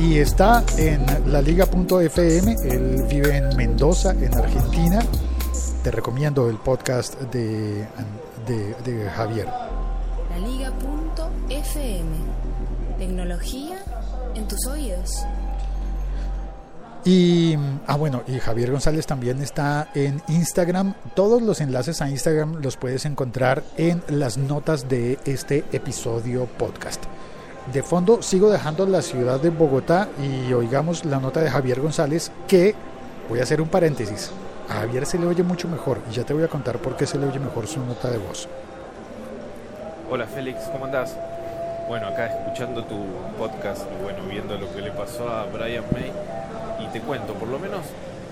y 0.00 0.18
está 0.18 0.64
en 0.78 1.04
la 1.30 1.42
liga.fm. 1.42 2.56
Él 2.64 3.04
vive 3.08 3.36
en 3.36 3.56
Mendoza, 3.56 4.12
en 4.12 4.34
Argentina. 4.34 5.00
Te 5.82 5.90
recomiendo 5.90 6.48
el 6.48 6.56
podcast 6.56 7.20
de, 7.32 7.86
de, 8.46 8.74
de 8.84 9.10
Javier. 9.10 9.46
La 9.46 10.38
liga.fm. 10.38 12.08
Tecnología 12.98 13.78
en 14.34 14.48
tus 14.48 14.66
oídos. 14.66 15.10
Y, 17.04 17.56
ah, 17.86 17.96
bueno, 17.96 18.22
y 18.26 18.38
Javier 18.38 18.70
González 18.70 19.06
también 19.06 19.42
está 19.42 19.90
en 19.94 20.22
Instagram. 20.28 20.94
Todos 21.14 21.42
los 21.42 21.60
enlaces 21.60 22.00
a 22.00 22.10
Instagram 22.10 22.62
los 22.62 22.76
puedes 22.76 23.04
encontrar 23.04 23.62
en 23.76 24.02
las 24.08 24.38
notas 24.38 24.88
de 24.88 25.18
este 25.24 25.64
episodio 25.72 26.46
podcast. 26.46 27.04
De 27.72 27.84
fondo 27.84 28.20
sigo 28.20 28.50
dejando 28.50 28.84
la 28.84 29.00
ciudad 29.00 29.38
de 29.38 29.50
Bogotá 29.50 30.08
y 30.18 30.52
oigamos 30.52 31.04
la 31.04 31.20
nota 31.20 31.40
de 31.40 31.50
Javier 31.50 31.80
González 31.80 32.32
que, 32.48 32.74
voy 33.28 33.38
a 33.38 33.44
hacer 33.44 33.60
un 33.60 33.68
paréntesis, 33.68 34.32
a 34.68 34.80
Javier 34.80 35.06
se 35.06 35.20
le 35.20 35.26
oye 35.26 35.44
mucho 35.44 35.68
mejor 35.68 35.98
y 36.10 36.14
ya 36.14 36.24
te 36.24 36.34
voy 36.34 36.42
a 36.42 36.48
contar 36.48 36.78
por 36.78 36.96
qué 36.96 37.06
se 37.06 37.16
le 37.16 37.26
oye 37.26 37.38
mejor 37.38 37.68
su 37.68 37.78
nota 37.84 38.10
de 38.10 38.18
voz. 38.18 38.48
Hola 40.10 40.26
Félix, 40.26 40.62
¿cómo 40.72 40.86
andás? 40.86 41.16
Bueno, 41.86 42.08
acá 42.08 42.26
escuchando 42.26 42.82
tu 42.82 43.04
podcast 43.38 43.82
bueno, 44.02 44.18
viendo 44.28 44.58
lo 44.58 44.72
que 44.74 44.80
le 44.80 44.90
pasó 44.90 45.28
a 45.28 45.44
Brian 45.44 45.84
May 45.92 46.10
y 46.84 46.88
te 46.88 47.00
cuento, 47.00 47.34
por 47.34 47.46
lo 47.46 47.60
menos 47.60 47.82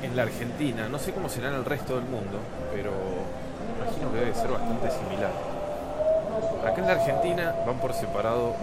en 0.02 0.16
la 0.16 0.22
Argentina, 0.24 0.88
no 0.88 0.98
sé 0.98 1.12
cómo 1.12 1.28
será 1.28 1.50
en 1.50 1.54
el 1.54 1.64
resto 1.64 1.94
del 1.94 2.06
mundo, 2.06 2.40
pero 2.74 2.90
imagino 3.76 4.12
que 4.12 4.18
debe 4.18 4.34
ser 4.34 4.50
bastante 4.50 4.90
similar. 4.90 5.57
Acá 6.64 6.80
en 6.80 6.86
la 6.86 6.92
Argentina 6.92 7.54
van 7.66 7.78
por 7.78 7.92
separado 7.92 8.54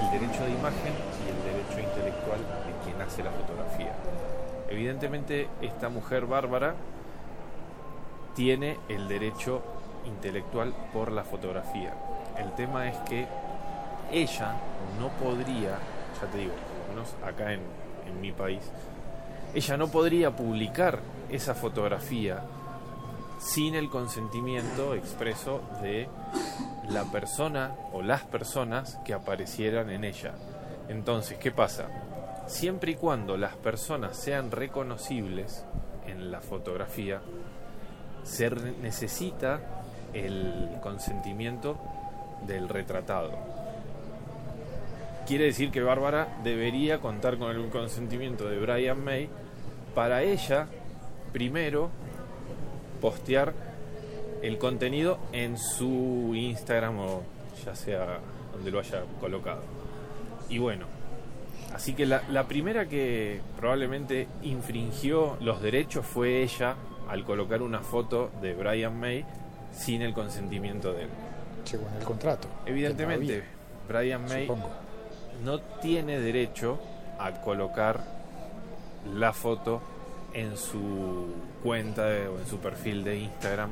el 0.00 0.10
derecho 0.10 0.44
de 0.44 0.50
imagen 0.50 0.92
y 1.24 1.28
el 1.30 1.54
derecho 1.54 1.80
intelectual 1.80 2.38
de 2.40 2.84
quien 2.84 3.00
hace 3.00 3.22
la 3.22 3.30
fotografía. 3.30 3.92
Evidentemente 4.68 5.48
esta 5.62 5.88
mujer 5.88 6.26
bárbara 6.26 6.74
tiene 8.34 8.78
el 8.88 9.08
derecho 9.08 9.62
intelectual 10.06 10.74
por 10.92 11.12
la 11.12 11.24
fotografía. 11.24 11.94
El 12.36 12.52
tema 12.52 12.88
es 12.88 12.96
que 13.08 13.26
ella 14.12 14.54
no 15.00 15.08
podría, 15.08 15.78
ya 16.20 16.30
te 16.30 16.38
digo, 16.38 16.52
por 16.52 16.88
lo 16.88 16.94
menos 16.94 17.14
acá 17.24 17.52
en, 17.52 17.60
en 18.06 18.20
mi 18.20 18.32
país, 18.32 18.70
ella 19.54 19.76
no 19.76 19.88
podría 19.88 20.36
publicar 20.36 20.98
esa 21.30 21.54
fotografía 21.54 22.42
sin 23.38 23.74
el 23.74 23.88
consentimiento 23.90 24.94
expreso 24.94 25.62
de 25.82 26.08
la 26.88 27.04
persona 27.04 27.74
o 27.92 28.02
las 28.02 28.22
personas 28.22 28.98
que 29.04 29.14
aparecieran 29.14 29.90
en 29.90 30.04
ella. 30.04 30.34
Entonces, 30.88 31.38
¿qué 31.38 31.50
pasa? 31.50 31.88
Siempre 32.46 32.92
y 32.92 32.94
cuando 32.94 33.36
las 33.36 33.56
personas 33.56 34.16
sean 34.16 34.50
reconocibles 34.50 35.64
en 36.06 36.30
la 36.30 36.40
fotografía, 36.40 37.20
se 38.22 38.50
necesita 38.50 39.60
el 40.12 40.78
consentimiento 40.82 41.78
del 42.46 42.68
retratado. 42.68 43.32
Quiere 45.26 45.46
decir 45.46 45.72
que 45.72 45.82
Bárbara 45.82 46.28
debería 46.44 47.00
contar 47.00 47.36
con 47.36 47.50
el 47.50 47.68
consentimiento 47.68 48.48
de 48.48 48.58
Brian 48.60 49.02
May 49.02 49.28
para 49.94 50.22
ella, 50.22 50.68
primero, 51.32 51.90
postear 52.96 53.52
el 54.42 54.58
contenido 54.58 55.18
en 55.32 55.58
su 55.58 56.32
Instagram 56.34 56.98
o 56.98 57.22
ya 57.64 57.74
sea 57.74 58.18
donde 58.52 58.70
lo 58.70 58.80
haya 58.80 59.02
colocado. 59.20 59.62
Y 60.48 60.58
bueno, 60.58 60.86
así 61.74 61.94
que 61.94 62.06
la, 62.06 62.22
la 62.30 62.46
primera 62.46 62.86
que 62.86 63.40
probablemente 63.56 64.28
infringió 64.42 65.36
los 65.40 65.62
derechos 65.62 66.06
fue 66.06 66.42
ella 66.42 66.76
al 67.08 67.24
colocar 67.24 67.62
una 67.62 67.80
foto 67.80 68.30
de 68.40 68.54
Brian 68.54 68.98
May 68.98 69.24
sin 69.72 70.02
el 70.02 70.12
consentimiento 70.12 70.92
de 70.92 71.04
él. 71.04 71.08
Según 71.64 71.88
el 71.98 72.04
contrato. 72.04 72.48
Evidentemente, 72.64 73.42
Brian 73.88 74.24
May 74.24 74.46
Supongo. 74.46 74.70
no 75.44 75.60
tiene 75.60 76.20
derecho 76.20 76.78
a 77.18 77.32
colocar 77.40 78.00
la 79.14 79.32
foto 79.32 79.80
en 80.36 80.56
su 80.56 81.32
cuenta 81.62 82.02
o 82.30 82.38
en 82.38 82.46
su 82.46 82.58
perfil 82.58 83.02
de 83.04 83.18
Instagram 83.18 83.70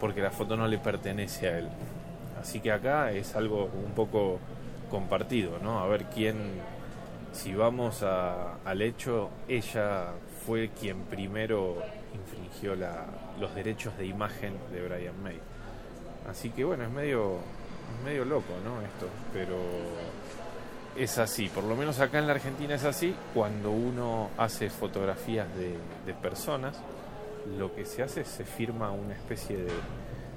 porque 0.00 0.22
la 0.22 0.30
foto 0.30 0.56
no 0.56 0.66
le 0.66 0.78
pertenece 0.78 1.48
a 1.48 1.58
él. 1.58 1.68
Así 2.40 2.60
que 2.60 2.72
acá 2.72 3.12
es 3.12 3.36
algo 3.36 3.64
un 3.84 3.92
poco 3.92 4.38
compartido, 4.90 5.58
¿no? 5.62 5.80
A 5.80 5.86
ver 5.86 6.04
quién, 6.04 6.36
si 7.32 7.52
vamos 7.54 8.02
al 8.02 8.80
hecho, 8.82 9.28
ella 9.48 10.06
fue 10.46 10.70
quien 10.70 11.02
primero 11.02 11.82
infringió 12.14 12.74
la- 12.74 13.06
los 13.38 13.54
derechos 13.54 13.96
de 13.98 14.06
imagen 14.06 14.54
de 14.72 14.82
Brian 14.88 15.22
May. 15.22 15.38
Así 16.30 16.50
que 16.50 16.64
bueno, 16.64 16.84
es 16.84 16.90
medio, 16.90 17.34
es 17.98 18.04
medio 18.04 18.24
loco, 18.24 18.54
¿no? 18.64 18.80
Esto, 18.82 19.08
pero 19.32 19.56
es 20.98 21.18
así, 21.18 21.48
por 21.48 21.64
lo 21.64 21.76
menos 21.76 22.00
acá 22.00 22.18
en 22.18 22.26
la 22.26 22.32
Argentina 22.32 22.74
es 22.74 22.84
así, 22.84 23.14
cuando 23.32 23.70
uno 23.70 24.30
hace 24.36 24.68
fotografías 24.68 25.46
de, 25.56 25.76
de 26.04 26.14
personas, 26.14 26.76
lo 27.58 27.74
que 27.74 27.84
se 27.84 28.02
hace 28.02 28.22
es 28.22 28.28
se 28.28 28.44
firma 28.44 28.90
una 28.90 29.14
especie 29.14 29.56
de, 29.56 29.72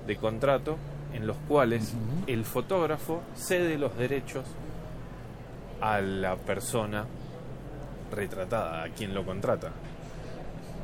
de 0.05 0.15
contrato 0.15 0.77
en 1.13 1.27
los 1.27 1.37
cuales 1.47 1.93
el 2.27 2.45
fotógrafo 2.45 3.21
cede 3.35 3.77
los 3.77 3.97
derechos 3.97 4.45
a 5.81 5.99
la 5.99 6.35
persona 6.35 7.05
retratada, 8.11 8.83
a 8.83 8.89
quien 8.89 9.13
lo 9.13 9.25
contrata, 9.25 9.71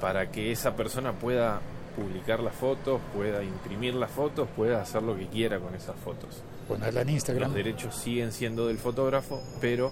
para 0.01 0.31
que 0.31 0.51
esa 0.51 0.75
persona 0.75 1.13
pueda 1.13 1.61
publicar 1.95 2.39
las 2.39 2.55
fotos, 2.55 2.99
pueda 3.13 3.43
imprimir 3.43 3.95
las 3.95 4.11
fotos, 4.11 4.47
pueda 4.55 4.81
hacer 4.81 5.03
lo 5.03 5.15
que 5.15 5.27
quiera 5.27 5.59
con 5.59 5.75
esas 5.75 5.95
fotos. 5.97 6.41
Ponerla 6.67 7.01
en 7.01 7.09
Instagram. 7.09 7.49
Los 7.49 7.55
derechos 7.55 7.95
siguen 7.95 8.31
siendo 8.31 8.67
del 8.67 8.77
fotógrafo, 8.77 9.41
pero 9.61 9.91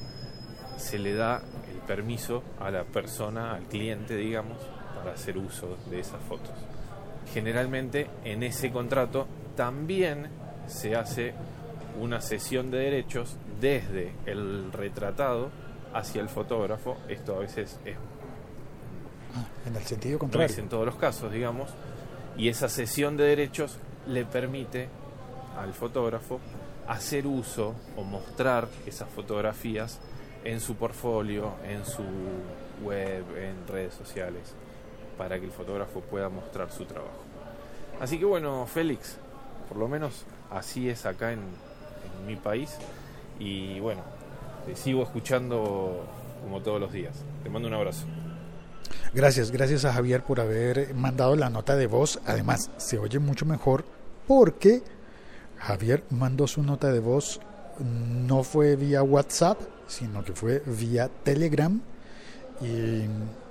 se 0.77 0.99
le 0.99 1.13
da 1.13 1.41
el 1.71 1.79
permiso 1.87 2.43
a 2.59 2.69
la 2.71 2.83
persona, 2.83 3.53
al 3.55 3.63
cliente, 3.63 4.15
digamos, 4.17 4.57
para 4.97 5.13
hacer 5.13 5.37
uso 5.37 5.77
de 5.89 5.99
esas 5.99 6.21
fotos. 6.27 6.51
Generalmente 7.33 8.07
en 8.23 8.43
ese 8.43 8.71
contrato 8.71 9.27
también 9.55 10.27
se 10.67 10.95
hace 10.95 11.33
una 11.99 12.19
cesión 12.21 12.71
de 12.71 12.79
derechos 12.79 13.37
desde 13.61 14.11
el 14.25 14.71
retratado 14.73 15.49
hacia 15.93 16.21
el 16.21 16.27
fotógrafo. 16.29 16.97
Esto 17.07 17.35
a 17.35 17.39
veces 17.39 17.79
es 17.85 17.95
Ah, 19.37 19.43
en 19.67 19.75
el 19.75 19.83
sentido 19.83 20.13
no 20.13 20.19
contrario. 20.19 20.47
es 20.53 20.57
en 20.57 20.69
todos 20.69 20.85
los 20.85 20.95
casos, 20.95 21.29
digamos, 21.31 21.69
y 22.37 22.47
esa 22.47 22.69
cesión 22.69 23.17
de 23.17 23.25
derechos 23.25 23.77
le 24.07 24.23
permite 24.23 24.87
al 25.59 25.73
fotógrafo 25.73 26.39
hacer 26.87 27.27
uso 27.27 27.75
o 27.95 28.03
mostrar 28.03 28.67
esas 28.85 29.09
fotografías 29.09 29.99
en 30.43 30.59
su 30.59 30.75
portfolio, 30.75 31.53
en 31.67 31.85
su 31.85 32.03
web, 32.83 33.23
en 33.37 33.67
redes 33.67 33.93
sociales, 33.93 34.53
para 35.17 35.39
que 35.39 35.45
el 35.45 35.51
fotógrafo 35.51 36.01
pueda 36.01 36.29
mostrar 36.29 36.71
su 36.71 36.85
trabajo. 36.85 37.23
Así 37.99 38.19
que 38.19 38.25
bueno, 38.25 38.65
Félix, 38.67 39.17
por 39.67 39.77
lo 39.77 39.87
menos 39.87 40.25
así 40.51 40.89
es 40.89 41.05
acá 41.05 41.33
en, 41.33 41.39
mi 42.25 42.35
país, 42.37 42.77
y 43.39 43.79
bueno, 43.81 44.01
te 44.65 44.75
sigo 44.75 45.03
escuchando 45.03 46.05
como 46.41 46.61
todos 46.61 46.79
los 46.79 46.91
días. 46.91 47.13
Te 47.43 47.49
mando 47.49 47.67
un 47.67 47.73
abrazo. 47.73 48.05
Gracias, 49.13 49.51
gracias 49.51 49.85
a 49.85 49.93
Javier 49.93 50.23
por 50.23 50.39
haber 50.39 50.93
mandado 50.95 51.35
la 51.35 51.49
nota 51.49 51.75
de 51.75 51.87
voz. 51.87 52.19
Además, 52.25 52.71
se 52.77 52.97
oye 52.97 53.19
mucho 53.19 53.45
mejor 53.45 53.85
porque 54.27 54.81
Javier 55.59 56.03
mandó 56.09 56.47
su 56.47 56.63
nota 56.63 56.91
de 56.91 56.99
voz 56.99 57.39
no 57.79 58.43
fue 58.43 58.75
vía 58.75 59.03
WhatsApp, 59.03 59.59
sino 59.87 60.23
que 60.23 60.33
fue 60.33 60.61
vía 60.65 61.09
Telegram 61.23 61.79
y, 62.61 63.01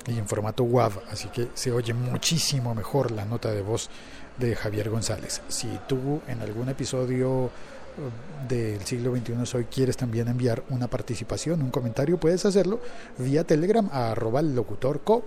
en 0.06 0.26
formato 0.26 0.64
WAV. 0.64 0.92
Así 1.10 1.28
que 1.28 1.48
se 1.54 1.72
oye 1.72 1.94
muchísimo 1.94 2.74
mejor 2.74 3.10
la 3.10 3.24
nota 3.24 3.50
de 3.50 3.62
voz 3.62 3.90
de 4.38 4.54
Javier 4.54 4.90
González. 4.90 5.40
Si 5.48 5.68
tú 5.86 6.20
en 6.26 6.40
algún 6.40 6.68
episodio 6.68 7.46
eh, 7.46 8.48
del 8.48 8.84
siglo 8.84 9.14
XXI 9.14 9.56
hoy 9.56 9.64
quieres 9.64 9.96
también 9.96 10.28
enviar 10.28 10.64
una 10.70 10.88
participación, 10.88 11.62
un 11.62 11.70
comentario, 11.70 12.18
puedes 12.18 12.44
hacerlo 12.44 12.80
vía 13.18 13.44
Telegram 13.44 13.88
a 13.92 14.12
arroba 14.12 14.42
locutorco 14.42 15.24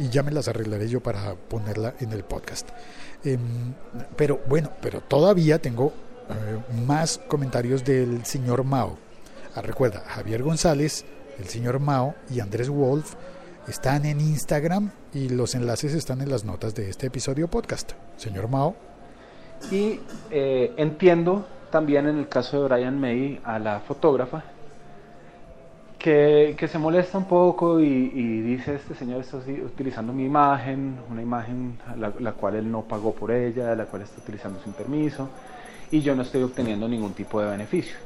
y 0.00 0.08
ya 0.08 0.22
me 0.22 0.30
las 0.30 0.48
arreglaré 0.48 0.88
yo 0.88 1.00
para 1.00 1.34
ponerla 1.34 1.94
en 2.00 2.12
el 2.12 2.24
podcast. 2.24 2.68
Em, 3.22 3.74
pero 4.16 4.40
bueno, 4.48 4.70
pero 4.80 5.02
todavía 5.02 5.60
tengo 5.60 5.92
eh, 6.30 6.82
más 6.86 7.18
comentarios 7.28 7.84
del 7.84 8.24
señor 8.24 8.64
Mao. 8.64 8.98
Ah, 9.54 9.60
recuerda, 9.60 10.00
Javier 10.06 10.42
González, 10.42 11.04
el 11.38 11.46
señor 11.46 11.80
Mao 11.80 12.14
y 12.30 12.40
Andrés 12.40 12.70
Wolf 12.70 13.14
están 13.68 14.06
en 14.06 14.20
Instagram 14.20 14.90
y 15.12 15.28
los 15.28 15.54
enlaces 15.54 15.94
están 15.94 16.22
en 16.22 16.30
las 16.30 16.44
notas 16.44 16.74
de 16.74 16.88
este 16.88 17.08
episodio 17.08 17.48
podcast. 17.48 17.92
Señor 18.16 18.48
Mao, 18.48 18.74
Y 19.70 20.00
eh, 20.30 20.72
entiendo 20.78 21.46
también 21.70 22.06
en 22.06 22.18
el 22.18 22.28
caso 22.28 22.62
de 22.62 22.68
Brian 22.68 22.98
May 22.98 23.38
a 23.44 23.58
la 23.58 23.80
fotógrafa, 23.80 24.44
que, 26.00 26.54
que 26.58 26.66
se 26.66 26.78
molesta 26.78 27.18
un 27.18 27.26
poco 27.26 27.78
y, 27.78 27.84
y, 27.84 28.40
dice, 28.40 28.74
este 28.74 28.94
señor 28.94 29.20
está 29.20 29.36
utilizando 29.36 30.14
mi 30.14 30.24
imagen, 30.24 30.98
una 31.10 31.20
imagen 31.20 31.78
la, 31.96 32.12
la, 32.18 32.32
cual 32.32 32.56
él 32.56 32.70
no 32.70 32.82
pagó 32.82 33.12
por 33.12 33.30
ella, 33.30 33.74
la 33.74 33.84
cual 33.84 34.02
está 34.02 34.20
utilizando 34.20 34.58
sin 34.64 34.72
permiso, 34.72 35.28
y 35.90 36.00
yo 36.00 36.16
no 36.16 36.22
estoy 36.22 36.42
obteniendo 36.42 36.88
ningún 36.88 37.12
tipo 37.12 37.40
de 37.40 37.50
beneficio. 37.50 37.96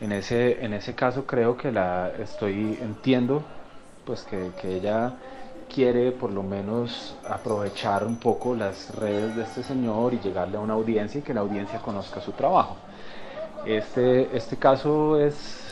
En 0.00 0.12
ese, 0.12 0.64
en 0.64 0.72
ese 0.72 0.94
caso 0.94 1.26
creo 1.26 1.56
que 1.56 1.72
la 1.72 2.12
estoy, 2.18 2.78
entiendo, 2.80 3.42
pues 4.06 4.22
que, 4.22 4.52
que 4.60 4.76
ella 4.76 5.14
quiere 5.68 6.12
por 6.12 6.30
lo 6.30 6.44
menos 6.44 7.16
aprovechar 7.28 8.04
un 8.04 8.16
poco 8.16 8.54
las 8.54 8.94
redes 8.94 9.34
de 9.34 9.42
este 9.42 9.64
señor 9.64 10.14
y 10.14 10.20
llegarle 10.20 10.58
a 10.58 10.60
una 10.60 10.74
audiencia 10.74 11.18
y 11.18 11.22
que 11.22 11.34
la 11.34 11.40
audiencia 11.40 11.80
conozca 11.80 12.20
su 12.20 12.32
trabajo. 12.32 12.76
Este, 13.66 14.34
este 14.36 14.56
caso 14.56 15.20
es, 15.20 15.69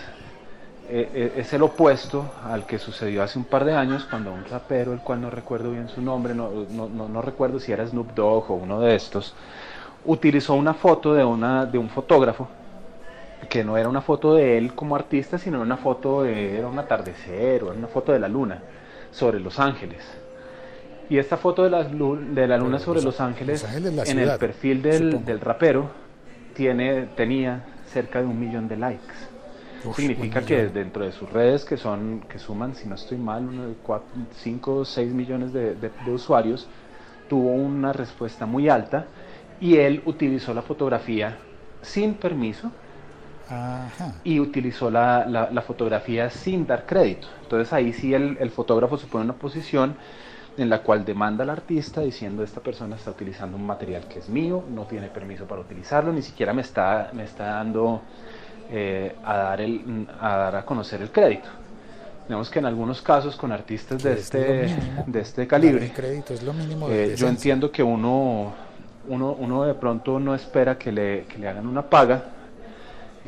e, 0.90 1.32
e, 1.36 1.40
es 1.40 1.52
el 1.52 1.62
opuesto 1.62 2.30
al 2.44 2.66
que 2.66 2.78
sucedió 2.78 3.22
hace 3.22 3.38
un 3.38 3.44
par 3.44 3.64
de 3.64 3.74
años 3.74 4.06
cuando 4.08 4.32
un 4.32 4.44
rapero, 4.44 4.92
el 4.92 5.00
cual 5.00 5.20
no 5.20 5.30
recuerdo 5.30 5.70
bien 5.70 5.88
su 5.88 6.00
nombre, 6.00 6.34
no, 6.34 6.50
no, 6.70 6.88
no, 6.88 7.08
no 7.08 7.22
recuerdo 7.22 7.60
si 7.60 7.72
era 7.72 7.86
Snoop 7.86 8.14
Dogg 8.14 8.50
o 8.50 8.54
uno 8.54 8.80
de 8.80 8.94
estos, 8.94 9.34
utilizó 10.04 10.54
una 10.54 10.74
foto 10.74 11.14
de, 11.14 11.24
una, 11.24 11.66
de 11.66 11.78
un 11.78 11.90
fotógrafo 11.90 12.48
que 13.48 13.64
no 13.64 13.76
era 13.76 13.88
una 13.88 14.00
foto 14.00 14.34
de 14.34 14.58
él 14.58 14.74
como 14.74 14.96
artista, 14.96 15.38
sino 15.38 15.60
una 15.60 15.76
foto 15.76 16.22
de 16.22 16.58
era 16.58 16.68
un 16.68 16.78
atardecer 16.78 17.62
o 17.64 17.70
una 17.70 17.86
foto 17.86 18.12
de 18.12 18.18
la 18.18 18.28
luna 18.28 18.62
sobre 19.10 19.40
Los 19.40 19.58
Ángeles. 19.58 20.04
Y 21.10 21.18
esta 21.18 21.36
foto 21.38 21.64
de 21.64 21.70
la, 21.70 21.84
de 21.84 22.46
la 22.46 22.58
luna 22.58 22.78
sobre 22.78 23.00
Los 23.00 23.20
Ángeles, 23.20 23.64
en 23.74 24.18
el 24.18 24.38
perfil 24.38 24.82
del, 24.82 25.24
del, 25.24 25.40
rapero, 25.40 25.90
tiene, 26.54 27.06
tenía 27.16 27.64
cerca 27.86 28.20
de 28.20 28.26
un 28.26 28.38
millón 28.38 28.68
de 28.68 28.76
likes. 28.76 29.14
Significa 29.94 30.42
que 30.42 30.66
dentro 30.66 31.04
de 31.04 31.12
sus 31.12 31.30
redes, 31.30 31.64
que 31.64 31.76
son 31.76 32.20
que 32.28 32.38
suman, 32.38 32.74
si 32.74 32.88
no 32.88 32.96
estoy 32.96 33.18
mal, 33.18 33.76
5 34.32 34.74
o 34.74 34.84
6 34.84 35.12
millones 35.12 35.52
de, 35.52 35.74
de, 35.74 35.90
de 36.04 36.12
usuarios, 36.12 36.68
tuvo 37.28 37.50
una 37.50 37.92
respuesta 37.92 38.46
muy 38.46 38.68
alta 38.68 39.06
y 39.60 39.76
él 39.76 40.02
utilizó 40.06 40.54
la 40.54 40.62
fotografía 40.62 41.36
sin 41.82 42.14
permiso 42.14 42.70
Ajá. 43.48 44.14
y 44.24 44.40
utilizó 44.40 44.90
la, 44.90 45.24
la, 45.26 45.50
la, 45.50 45.62
fotografía 45.62 46.28
sin 46.30 46.66
dar 46.66 46.86
crédito. 46.86 47.28
Entonces 47.42 47.72
ahí 47.72 47.92
sí 47.92 48.12
el, 48.12 48.36
el, 48.40 48.50
fotógrafo 48.50 48.98
se 48.98 49.06
pone 49.06 49.24
en 49.24 49.30
una 49.30 49.38
posición 49.38 49.96
en 50.58 50.68
la 50.68 50.82
cual 50.82 51.04
demanda 51.04 51.44
al 51.44 51.50
artista 51.50 52.00
diciendo 52.00 52.42
esta 52.42 52.60
persona 52.60 52.96
está 52.96 53.10
utilizando 53.10 53.56
un 53.56 53.64
material 53.64 54.06
que 54.08 54.18
es 54.18 54.28
mío, 54.28 54.64
no 54.68 54.84
tiene 54.84 55.08
permiso 55.08 55.46
para 55.46 55.60
utilizarlo, 55.60 56.12
ni 56.12 56.22
siquiera 56.22 56.52
me 56.52 56.62
está, 56.62 57.10
me 57.14 57.24
está 57.24 57.46
dando 57.46 58.02
eh, 58.70 59.16
a, 59.24 59.36
dar 59.36 59.60
el, 59.60 60.06
a 60.20 60.36
dar 60.36 60.56
a 60.56 60.64
conocer 60.64 61.02
el 61.02 61.10
crédito. 61.10 61.48
Vemos 62.28 62.50
que 62.50 62.58
en 62.58 62.66
algunos 62.66 63.00
casos 63.00 63.36
con 63.36 63.52
artistas 63.52 64.02
de 64.02 64.12
este, 64.12 64.76
de 65.06 65.20
este 65.20 65.46
calibre, 65.46 65.90
crédito, 65.94 66.34
es 66.34 66.42
lo 66.42 66.52
mínimo 66.52 66.90
eh, 66.90 67.14
yo 67.16 67.26
entiendo 67.26 67.72
que 67.72 67.82
uno, 67.82 68.52
uno, 69.08 69.32
uno 69.32 69.64
de 69.64 69.72
pronto 69.72 70.20
no 70.20 70.34
espera 70.34 70.76
que 70.76 70.92
le, 70.92 71.24
que 71.24 71.38
le 71.38 71.48
hagan 71.48 71.66
una 71.66 71.88
paga, 71.88 72.22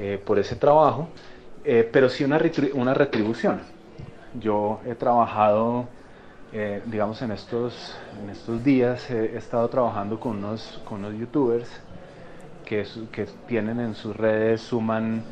eh, 0.03 0.19
por 0.25 0.39
ese 0.39 0.57
trabajo, 0.57 1.09
eh, 1.63 1.87
pero 1.93 2.09
sí 2.09 2.25
una, 2.25 2.41
una 2.73 2.95
retribución. 2.95 3.61
Yo 4.41 4.81
he 4.87 4.95
trabajado, 4.95 5.89
eh, 6.55 6.81
digamos, 6.87 7.21
en 7.21 7.33
estos, 7.33 7.97
en 8.23 8.31
estos 8.31 8.65
días, 8.65 9.11
he, 9.11 9.35
he, 9.35 9.37
estado 9.37 9.69
trabajando 9.69 10.19
con 10.19 10.39
unos, 10.39 10.81
con 10.87 11.05
unos 11.05 11.21
youtubers 11.21 11.69
que, 12.71 12.87
que 13.11 13.27
tienen 13.49 13.81
en 13.81 13.97
sus 13.97 14.17
redes, 14.17 14.61
suman 14.61 15.25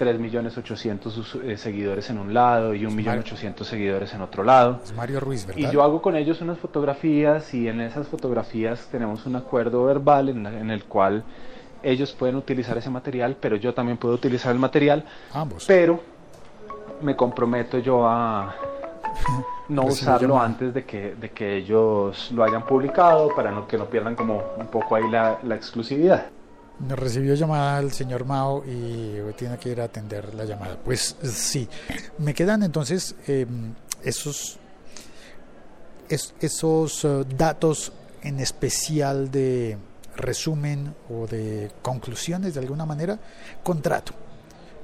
3.800.000 0.00 1.44
eh, 1.44 1.58
seguidores 1.58 2.08
en 2.08 2.16
un 2.16 2.32
lado 2.32 2.72
y 2.74 2.84
1.800.000 2.84 3.64
seguidores 3.64 4.14
en 4.14 4.22
otro 4.22 4.42
lado. 4.42 4.80
Es 4.82 4.94
Mario 4.94 5.20
Ruiz, 5.20 5.44
¿verdad? 5.44 5.60
Y 5.60 5.70
yo 5.70 5.82
hago 5.82 6.00
con 6.00 6.16
ellos 6.16 6.40
unas 6.40 6.58
fotografías 6.58 7.52
y 7.52 7.68
en 7.68 7.82
esas 7.82 8.08
fotografías 8.08 8.88
tenemos 8.90 9.26
un 9.26 9.36
acuerdo 9.36 9.84
verbal 9.84 10.30
en, 10.30 10.46
en 10.46 10.70
el 10.70 10.84
cual 10.84 11.22
ellos 11.82 12.14
pueden 12.14 12.36
utilizar 12.36 12.78
ese 12.78 12.88
material, 12.88 13.36
pero 13.38 13.56
yo 13.56 13.74
también 13.74 13.98
puedo 13.98 14.14
utilizar 14.14 14.52
el 14.52 14.58
material. 14.58 15.04
Ambos. 15.34 15.66
Pero 15.66 16.00
me 17.02 17.14
comprometo 17.14 17.78
yo 17.78 18.08
a 18.08 18.54
no 19.68 19.84
usarlo 19.84 20.40
antes 20.40 20.72
de 20.72 20.86
que, 20.86 21.14
de 21.14 21.28
que 21.30 21.56
ellos 21.58 22.32
lo 22.32 22.42
hayan 22.42 22.64
publicado 22.64 23.34
para 23.36 23.50
no, 23.50 23.68
que 23.68 23.76
no 23.76 23.84
pierdan 23.84 24.16
como 24.16 24.42
un 24.56 24.68
poco 24.68 24.96
ahí 24.96 25.10
la, 25.10 25.40
la 25.42 25.56
exclusividad. 25.56 26.28
Nos 26.78 26.98
recibió 26.98 27.34
llamada 27.34 27.78
el 27.80 27.92
señor 27.92 28.26
Mao 28.26 28.62
y 28.66 29.16
tiene 29.36 29.56
que 29.58 29.70
ir 29.70 29.80
a 29.80 29.84
atender 29.84 30.34
la 30.34 30.44
llamada. 30.44 30.78
Pues 30.84 31.16
sí, 31.22 31.68
me 32.18 32.34
quedan 32.34 32.62
entonces 32.62 33.14
eh, 33.26 33.46
esos, 34.02 34.58
es, 36.08 36.34
esos 36.40 37.04
uh, 37.04 37.24
datos 37.24 37.92
en 38.22 38.40
especial 38.40 39.30
de 39.30 39.78
resumen 40.16 40.94
o 41.08 41.26
de 41.26 41.70
conclusiones 41.82 42.54
de 42.54 42.60
alguna 42.60 42.84
manera, 42.84 43.18
contrato. 43.62 44.12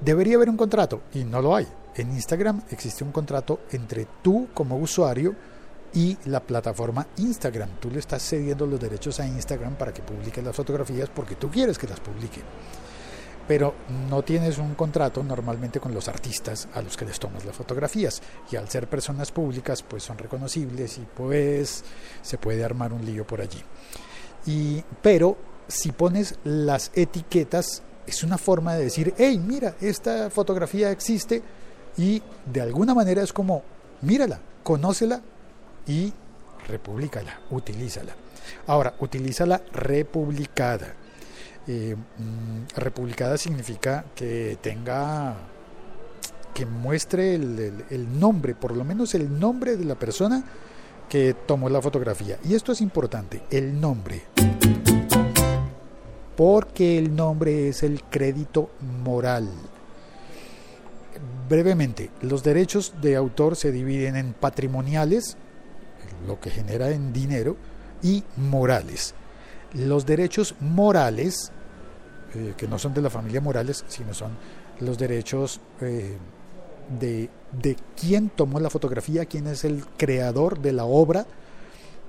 Debería 0.00 0.37
haber 0.37 0.48
un 0.48 0.57
contrato 0.57 1.02
y 1.12 1.24
no 1.24 1.42
lo 1.42 1.55
hay. 1.55 1.66
En 1.94 2.12
Instagram 2.12 2.62
existe 2.70 3.05
un 3.05 3.12
contrato 3.12 3.61
entre 3.70 4.07
tú 4.22 4.48
como 4.55 4.78
usuario 4.78 5.35
y 5.94 6.16
la 6.26 6.40
plataforma 6.40 7.07
Instagram. 7.18 7.70
Tú 7.81 7.90
le 7.90 7.98
estás 7.98 8.22
cediendo 8.22 8.66
los 8.66 8.81
derechos 8.81 9.20
a 9.20 9.26
Instagram 9.26 9.74
para 9.74 9.92
que 9.92 10.02
publique 10.02 10.42
las 10.42 10.57
fotografías 10.57 11.09
porque 11.14 11.35
tú 11.35 11.50
quieres 11.50 11.78
que 11.78 11.87
las 11.87 12.00
publique. 12.00 12.40
Pero 13.46 13.74
no 14.09 14.22
tienes 14.22 14.59
un 14.59 14.74
contrato 14.74 15.22
normalmente 15.22 15.81
con 15.81 15.92
los 15.92 16.09
artistas 16.09 16.68
a 16.74 16.81
los 16.81 16.96
que 16.96 17.05
les 17.05 17.18
tomas 17.18 17.44
las 17.44 17.57
fotografías. 17.57 18.22
Y 18.50 18.57
al 18.57 18.68
ser 18.68 18.88
personas 18.88 19.33
públicas, 19.33 19.83
pues 19.83 20.05
son 20.05 20.16
reconocibles 20.16 20.98
y 20.98 21.07
pues 21.14 21.85
se 22.22 22.38
puede 22.38 22.64
armar 22.64 22.92
un 22.92 23.05
lío 23.05 23.26
por 23.26 23.40
allí. 23.40 23.62
Y, 24.46 24.83
pero 25.02 25.37
si 25.68 25.92
pones 25.92 26.37
las 26.44 26.90
etiquetas, 26.94 27.83
es 28.07 28.22
una 28.22 28.38
forma 28.38 28.74
de 28.74 28.85
decir, 28.85 29.14
hey, 29.18 29.38
mira, 29.44 29.74
esta 29.81 30.31
fotografía 30.31 30.90
existe 30.90 31.42
y 31.96 32.22
de 32.46 32.61
alguna 32.61 32.94
manera 32.94 33.22
es 33.22 33.33
como, 33.33 33.62
mírala, 34.02 34.40
conócela 34.62 35.20
y 35.87 36.12
republicala, 36.68 37.40
utilízala. 37.51 38.14
Ahora, 38.66 38.95
utilízala 39.01 39.62
republicada. 39.73 40.95
Eh, 41.66 41.95
mm, 41.95 42.77
republicada 42.77 43.38
significa 43.38 44.05
que 44.14 44.59
tenga, 44.61 45.37
que 46.55 46.66
muestre 46.66 47.35
el, 47.35 48.18
nombre, 48.18 48.55
por 48.55 48.77
lo 48.77 48.85
menos 48.85 49.14
el 49.14 49.38
nombre 49.38 49.77
de 49.77 49.85
la 49.85 49.95
persona 49.95 50.45
que 51.09 51.35
tomó 51.47 51.68
la 51.68 51.81
fotografía. 51.81 52.38
Y 52.45 52.55
esto 52.55 52.73
es 52.73 52.81
importante, 52.81 53.42
el 53.51 53.81
nombre. 53.81 54.23
Porque 56.37 56.99
el 56.99 57.14
nombre 57.14 57.68
es 57.68 57.83
el 57.83 58.03
crédito 58.05 58.71
moral. 59.05 59.49
Brevemente, 61.49 62.11
los 62.23 62.42
derechos 62.42 62.95
de 63.03 63.14
autor 63.14 63.57
se 63.57 63.71
dividen 63.71 64.16
en 64.16 64.33
patrimoniales, 64.33 65.37
lo 66.26 66.40
que 66.40 66.50
genera 66.50 66.90
en 66.90 67.12
dinero, 67.12 67.56
y 68.02 68.24
morales. 68.37 69.14
Los 69.74 70.04
derechos 70.04 70.54
morales, 70.61 71.52
eh, 72.35 72.54
que 72.56 72.66
no 72.66 72.78
son 72.78 72.92
de 72.94 73.02
la 73.02 73.11
familia 73.11 73.40
Morales, 73.40 73.85
sino 73.88 74.12
son 74.12 74.32
los 74.80 74.98
derechos 74.98 75.61
eh, 75.80 76.16
de, 76.98 77.30
de 77.52 77.76
quién 77.98 78.30
tomó 78.30 78.61
la 78.61 78.70
fotografía, 78.70 79.24
quién 79.26 79.46
es 79.46 79.64
el 79.64 79.85
creador 79.96 80.61
de 80.61 80.72
la 80.72 80.85
obra, 80.85 81.26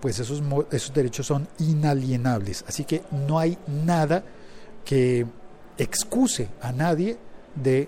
pues 0.02 0.20
esos, 0.20 0.42
esos 0.72 0.94
derechos 0.94 1.28
son 1.28 1.48
inalienables. 1.60 2.66
Así 2.68 2.84
que 2.84 3.04
no 3.12 3.40
hay 3.40 3.58
nada 3.68 4.24
que 4.84 5.26
excuse 5.78 6.50
a 6.62 6.72
nadie 6.74 7.18
de 7.56 7.88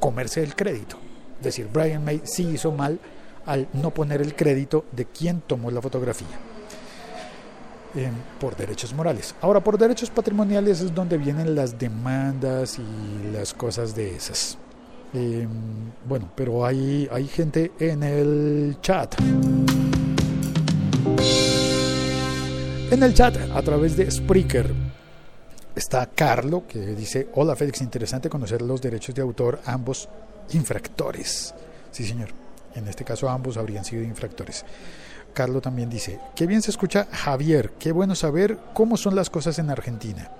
comerse 0.00 0.42
el 0.42 0.56
crédito. 0.56 0.96
Es 1.38 1.44
decir, 1.44 1.68
Brian 1.72 2.04
May 2.04 2.20
sí 2.24 2.48
hizo 2.48 2.72
mal 2.72 2.98
al 3.46 3.68
no 3.72 3.90
poner 3.90 4.20
el 4.20 4.34
crédito 4.34 4.84
de 4.92 5.06
quién 5.06 5.42
tomó 5.46 5.70
la 5.70 5.82
fotografía. 5.82 6.38
Eh, 7.94 8.10
por 8.40 8.56
derechos 8.56 8.94
morales. 8.94 9.34
Ahora, 9.42 9.60
por 9.60 9.76
derechos 9.76 10.08
patrimoniales 10.08 10.80
es 10.80 10.94
donde 10.94 11.18
vienen 11.18 11.54
las 11.54 11.78
demandas 11.78 12.78
y 12.78 13.32
las 13.32 13.52
cosas 13.52 13.94
de 13.94 14.16
esas. 14.16 14.56
Eh, 15.12 15.46
bueno, 16.08 16.30
pero 16.34 16.64
hay, 16.64 17.06
hay 17.12 17.26
gente 17.28 17.72
en 17.78 18.02
el 18.02 18.78
chat. 18.80 19.14
En 22.90 23.02
el 23.02 23.12
chat, 23.12 23.36
a 23.54 23.62
través 23.62 23.96
de 23.96 24.10
Spreaker, 24.10 24.72
está 25.74 26.06
Carlo, 26.06 26.64
que 26.66 26.78
dice, 26.94 27.28
hola 27.34 27.56
Félix, 27.56 27.82
interesante 27.82 28.30
conocer 28.30 28.62
los 28.62 28.80
derechos 28.80 29.14
de 29.14 29.20
autor, 29.20 29.60
ambos 29.66 30.08
infractores. 30.52 31.54
Sí, 31.90 32.06
señor. 32.06 32.41
En 32.74 32.88
este 32.88 33.04
caso 33.04 33.28
ambos 33.28 33.56
habrían 33.56 33.84
sido 33.84 34.02
infractores. 34.02 34.64
Carlo 35.32 35.60
también 35.60 35.88
dice, 35.88 36.20
qué 36.36 36.46
bien 36.46 36.62
se 36.62 36.70
escucha 36.70 37.06
Javier, 37.10 37.72
qué 37.78 37.92
bueno 37.92 38.14
saber 38.14 38.58
cómo 38.74 38.96
son 38.96 39.14
las 39.14 39.30
cosas 39.30 39.58
en 39.58 39.70
Argentina. 39.70 40.30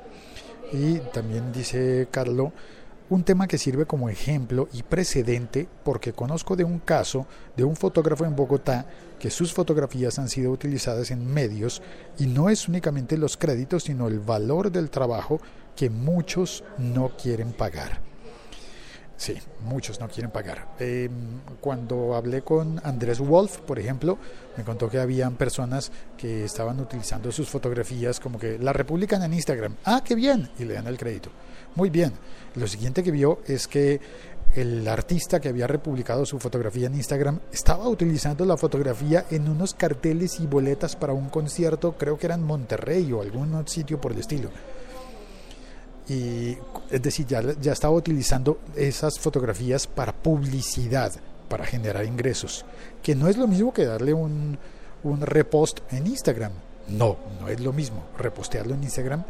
Y 0.72 0.98
también 1.12 1.52
dice 1.52 2.08
Carlo, 2.10 2.52
un 3.08 3.24
tema 3.24 3.46
que 3.46 3.58
sirve 3.58 3.84
como 3.84 4.08
ejemplo 4.08 4.68
y 4.72 4.82
precedente 4.82 5.68
porque 5.84 6.12
conozco 6.12 6.56
de 6.56 6.64
un 6.64 6.78
caso 6.78 7.26
de 7.56 7.64
un 7.64 7.76
fotógrafo 7.76 8.24
en 8.24 8.36
Bogotá 8.36 8.86
que 9.18 9.30
sus 9.30 9.52
fotografías 9.52 10.18
han 10.18 10.28
sido 10.28 10.50
utilizadas 10.50 11.10
en 11.10 11.26
medios 11.26 11.82
y 12.18 12.26
no 12.26 12.48
es 12.48 12.68
únicamente 12.68 13.18
los 13.18 13.36
créditos 13.36 13.84
sino 13.84 14.08
el 14.08 14.18
valor 14.18 14.72
del 14.72 14.88
trabajo 14.88 15.40
que 15.76 15.90
muchos 15.90 16.64
no 16.78 17.10
quieren 17.16 17.52
pagar. 17.52 18.11
Sí, 19.22 19.38
muchos 19.60 20.00
no 20.00 20.08
quieren 20.08 20.32
pagar. 20.32 20.74
Eh, 20.80 21.08
cuando 21.60 22.16
hablé 22.16 22.42
con 22.42 22.80
Andrés 22.82 23.20
Wolf, 23.20 23.58
por 23.58 23.78
ejemplo, 23.78 24.18
me 24.56 24.64
contó 24.64 24.90
que 24.90 24.98
habían 24.98 25.36
personas 25.36 25.92
que 26.18 26.44
estaban 26.44 26.80
utilizando 26.80 27.30
sus 27.30 27.48
fotografías 27.48 28.18
como 28.18 28.36
que 28.36 28.58
la 28.58 28.72
republican 28.72 29.22
en 29.22 29.34
Instagram. 29.34 29.76
Ah, 29.84 30.02
qué 30.04 30.16
bien, 30.16 30.50
y 30.58 30.64
le 30.64 30.74
dan 30.74 30.88
el 30.88 30.98
crédito. 30.98 31.30
Muy 31.76 31.88
bien. 31.88 32.14
Lo 32.56 32.66
siguiente 32.66 33.04
que 33.04 33.12
vio 33.12 33.42
es 33.46 33.68
que 33.68 34.00
el 34.56 34.88
artista 34.88 35.38
que 35.38 35.50
había 35.50 35.68
republicado 35.68 36.26
su 36.26 36.40
fotografía 36.40 36.88
en 36.88 36.96
Instagram 36.96 37.38
estaba 37.52 37.88
utilizando 37.88 38.44
la 38.44 38.56
fotografía 38.56 39.26
en 39.30 39.48
unos 39.48 39.74
carteles 39.74 40.40
y 40.40 40.48
boletas 40.48 40.96
para 40.96 41.12
un 41.12 41.28
concierto, 41.28 41.92
creo 41.92 42.18
que 42.18 42.26
era 42.26 42.34
en 42.34 42.42
Monterrey 42.42 43.12
o 43.12 43.22
algún 43.22 43.68
sitio 43.68 44.00
por 44.00 44.10
el 44.10 44.18
estilo 44.18 44.50
y 46.08 46.56
es 46.90 47.02
decir, 47.02 47.26
ya, 47.26 47.42
ya 47.60 47.72
estaba 47.72 47.94
utilizando 47.94 48.58
esas 48.76 49.18
fotografías 49.18 49.86
para 49.86 50.12
publicidad, 50.12 51.12
para 51.48 51.64
generar 51.64 52.04
ingresos, 52.04 52.64
que 53.02 53.14
no 53.14 53.28
es 53.28 53.36
lo 53.36 53.46
mismo 53.46 53.72
que 53.72 53.84
darle 53.84 54.12
un, 54.12 54.58
un 55.04 55.20
repost 55.20 55.80
en 55.90 56.06
Instagram. 56.06 56.52
No, 56.88 57.16
no 57.40 57.48
es 57.48 57.60
lo 57.60 57.72
mismo 57.72 58.04
repostearlo 58.18 58.74
en 58.74 58.82
Instagram 58.82 59.24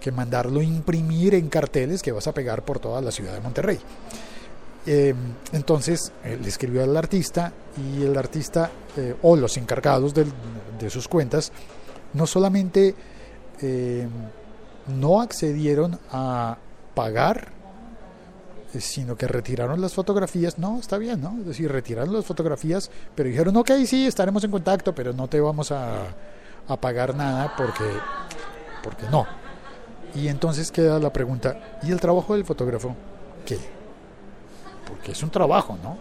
que 0.00 0.12
mandarlo 0.12 0.62
imprimir 0.62 1.34
en 1.34 1.48
carteles 1.48 2.02
que 2.02 2.12
vas 2.12 2.26
a 2.26 2.32
pegar 2.32 2.64
por 2.64 2.78
toda 2.78 3.00
la 3.00 3.10
ciudad 3.10 3.32
de 3.34 3.40
Monterrey. 3.40 3.78
Em, 4.86 5.16
entonces 5.52 6.12
le 6.24 6.48
escribió 6.48 6.84
al 6.84 6.96
artista 6.96 7.52
y 7.76 8.04
el 8.04 8.16
artista 8.16 8.70
eh, 8.96 9.16
o 9.22 9.34
los 9.34 9.56
encargados 9.56 10.14
de, 10.14 10.26
sus 10.90 11.08
cuentas 11.08 11.50
no 12.12 12.24
solamente 12.28 12.94
eh, 13.60 14.06
no 14.88 15.20
accedieron 15.20 15.98
a 16.10 16.58
pagar, 16.94 17.48
eh, 18.74 18.80
sino 18.80 19.16
que 19.16 19.26
retiraron 19.26 19.80
las 19.80 19.94
fotografías. 19.94 20.58
No, 20.58 20.78
está 20.78 20.98
bien, 20.98 21.20
¿no? 21.20 21.36
Es 21.40 21.46
decir, 21.46 21.70
retiraron 21.70 22.12
las 22.12 22.24
fotografías, 22.24 22.90
pero 23.14 23.28
dijeron, 23.28 23.56
ok, 23.56 23.70
sí, 23.86 24.06
estaremos 24.06 24.44
en 24.44 24.50
contacto, 24.50 24.94
pero 24.94 25.12
no 25.12 25.28
te 25.28 25.40
vamos 25.40 25.72
a, 25.72 26.04
a 26.68 26.80
pagar 26.80 27.14
nada 27.14 27.54
porque, 27.56 27.90
porque 28.82 29.06
no. 29.10 29.26
Y 30.14 30.28
entonces 30.28 30.70
queda 30.70 30.98
la 30.98 31.12
pregunta, 31.12 31.78
¿y 31.82 31.90
el 31.90 32.00
trabajo 32.00 32.34
del 32.34 32.44
fotógrafo? 32.44 32.94
¿Qué? 33.44 33.58
Porque 34.86 35.12
es 35.12 35.22
un 35.22 35.30
trabajo, 35.30 35.78
¿no? 35.82 35.98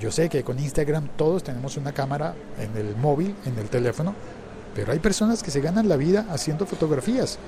Yo 0.00 0.10
sé 0.12 0.28
que 0.28 0.44
con 0.44 0.58
Instagram 0.58 1.08
todos 1.16 1.42
tenemos 1.42 1.76
una 1.76 1.92
cámara 1.92 2.34
en 2.58 2.76
el 2.76 2.96
móvil, 2.96 3.34
en 3.46 3.58
el 3.58 3.68
teléfono, 3.68 4.14
pero 4.74 4.92
hay 4.92 4.98
personas 5.00 5.42
que 5.42 5.50
se 5.50 5.60
ganan 5.60 5.88
la 5.88 5.96
vida 5.96 6.26
haciendo 6.30 6.66
fotografías 6.66 7.38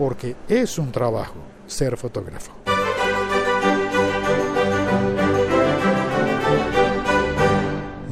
porque 0.00 0.34
es 0.48 0.78
un 0.78 0.90
trabajo 0.90 1.34
ser 1.66 1.94
fotógrafo. 1.98 2.69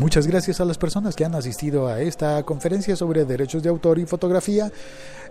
Muchas 0.09 0.27
gracias 0.27 0.59
a 0.59 0.64
las 0.64 0.79
personas 0.79 1.14
que 1.14 1.27
han 1.27 1.35
asistido 1.35 1.87
a 1.87 2.01
esta 2.01 2.42
conferencia 2.42 2.97
sobre 2.97 3.27
derechos 3.27 3.62
de 3.62 3.68
autor 3.68 3.99
y 3.99 4.07
fotografía. 4.07 4.73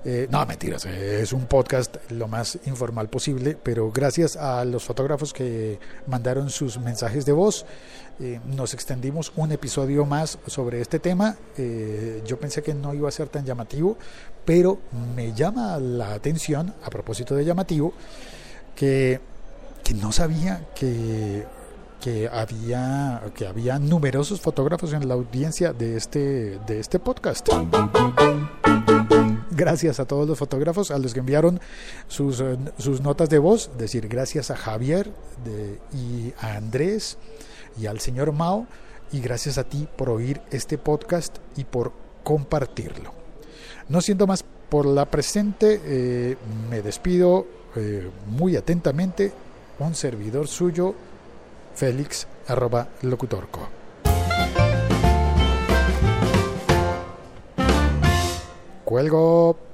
Eh, 0.05 0.27
no, 0.29 0.45
mentiras, 0.45 0.85
es 0.85 1.33
un 1.33 1.47
podcast 1.47 1.95
lo 2.11 2.27
más 2.27 2.59
informal 2.67 3.09
posible, 3.09 3.57
pero 3.63 3.91
gracias 3.91 4.35
a 4.35 4.63
los 4.65 4.83
fotógrafos 4.83 5.33
que 5.33 5.79
mandaron 6.05 6.51
sus 6.51 6.77
mensajes 6.77 7.25
de 7.25 7.31
voz, 7.31 7.65
eh, 8.19 8.39
nos 8.45 8.75
extendimos 8.75 9.33
un 9.35 9.51
episodio 9.51 10.05
más 10.05 10.37
sobre 10.45 10.79
este 10.79 10.99
tema. 10.99 11.35
Eh, 11.57 12.21
yo 12.27 12.39
pensé 12.39 12.61
que 12.61 12.75
no 12.75 12.93
iba 12.93 13.09
a 13.09 13.11
ser 13.11 13.29
tan 13.29 13.45
llamativo, 13.45 13.97
pero 14.45 14.77
me 15.15 15.33
llama 15.33 15.79
la 15.79 16.13
atención, 16.13 16.71
a 16.83 16.91
propósito 16.91 17.33
de 17.33 17.45
llamativo, 17.45 17.93
que, 18.75 19.19
que 19.83 19.95
no 19.95 20.11
sabía 20.11 20.67
que 20.75 21.47
que 22.01 22.29
había, 22.31 23.21
que 23.35 23.47
había 23.47 23.79
numerosos 23.79 24.41
fotógrafos 24.41 24.93
en 24.93 25.07
la 25.07 25.15
audiencia 25.15 25.73
de 25.73 25.97
este, 25.97 26.59
de 26.65 26.79
este 26.79 26.99
podcast. 26.99 27.47
Gracias 29.51 29.99
a 29.99 30.05
todos 30.05 30.27
los 30.27 30.37
fotógrafos, 30.37 30.91
a 30.91 30.99
los 30.99 31.13
que 31.13 31.19
enviaron 31.19 31.59
sus, 32.07 32.39
eh, 32.41 32.57
sus 32.77 33.01
notas 33.01 33.29
de 33.29 33.39
voz, 33.39 33.71
decir 33.77 34.07
gracias 34.07 34.51
a 34.51 34.55
Javier 34.55 35.11
de, 35.43 35.79
y 35.97 36.33
a 36.39 36.57
Andrés 36.57 37.17
y 37.79 37.87
al 37.87 37.99
señor 37.99 38.31
Mao, 38.33 38.67
y 39.11 39.19
gracias 39.19 39.57
a 39.57 39.63
ti 39.63 39.87
por 39.95 40.09
oír 40.09 40.41
este 40.51 40.77
podcast 40.77 41.37
y 41.55 41.63
por 41.63 41.91
compartirlo. 42.23 43.13
No 43.89 44.01
siendo 44.01 44.27
más 44.27 44.43
por 44.69 44.85
la 44.85 45.05
presente, 45.05 45.81
eh, 45.83 46.37
me 46.69 46.81
despido 46.81 47.47
eh, 47.75 48.09
muy 48.27 48.55
atentamente, 48.55 49.31
un 49.79 49.95
servidor 49.95 50.47
suyo, 50.47 50.93
Félix 51.77 52.25
arroba 52.47 52.87
locutorco. 53.03 53.69
Cuelgo. 58.83 59.66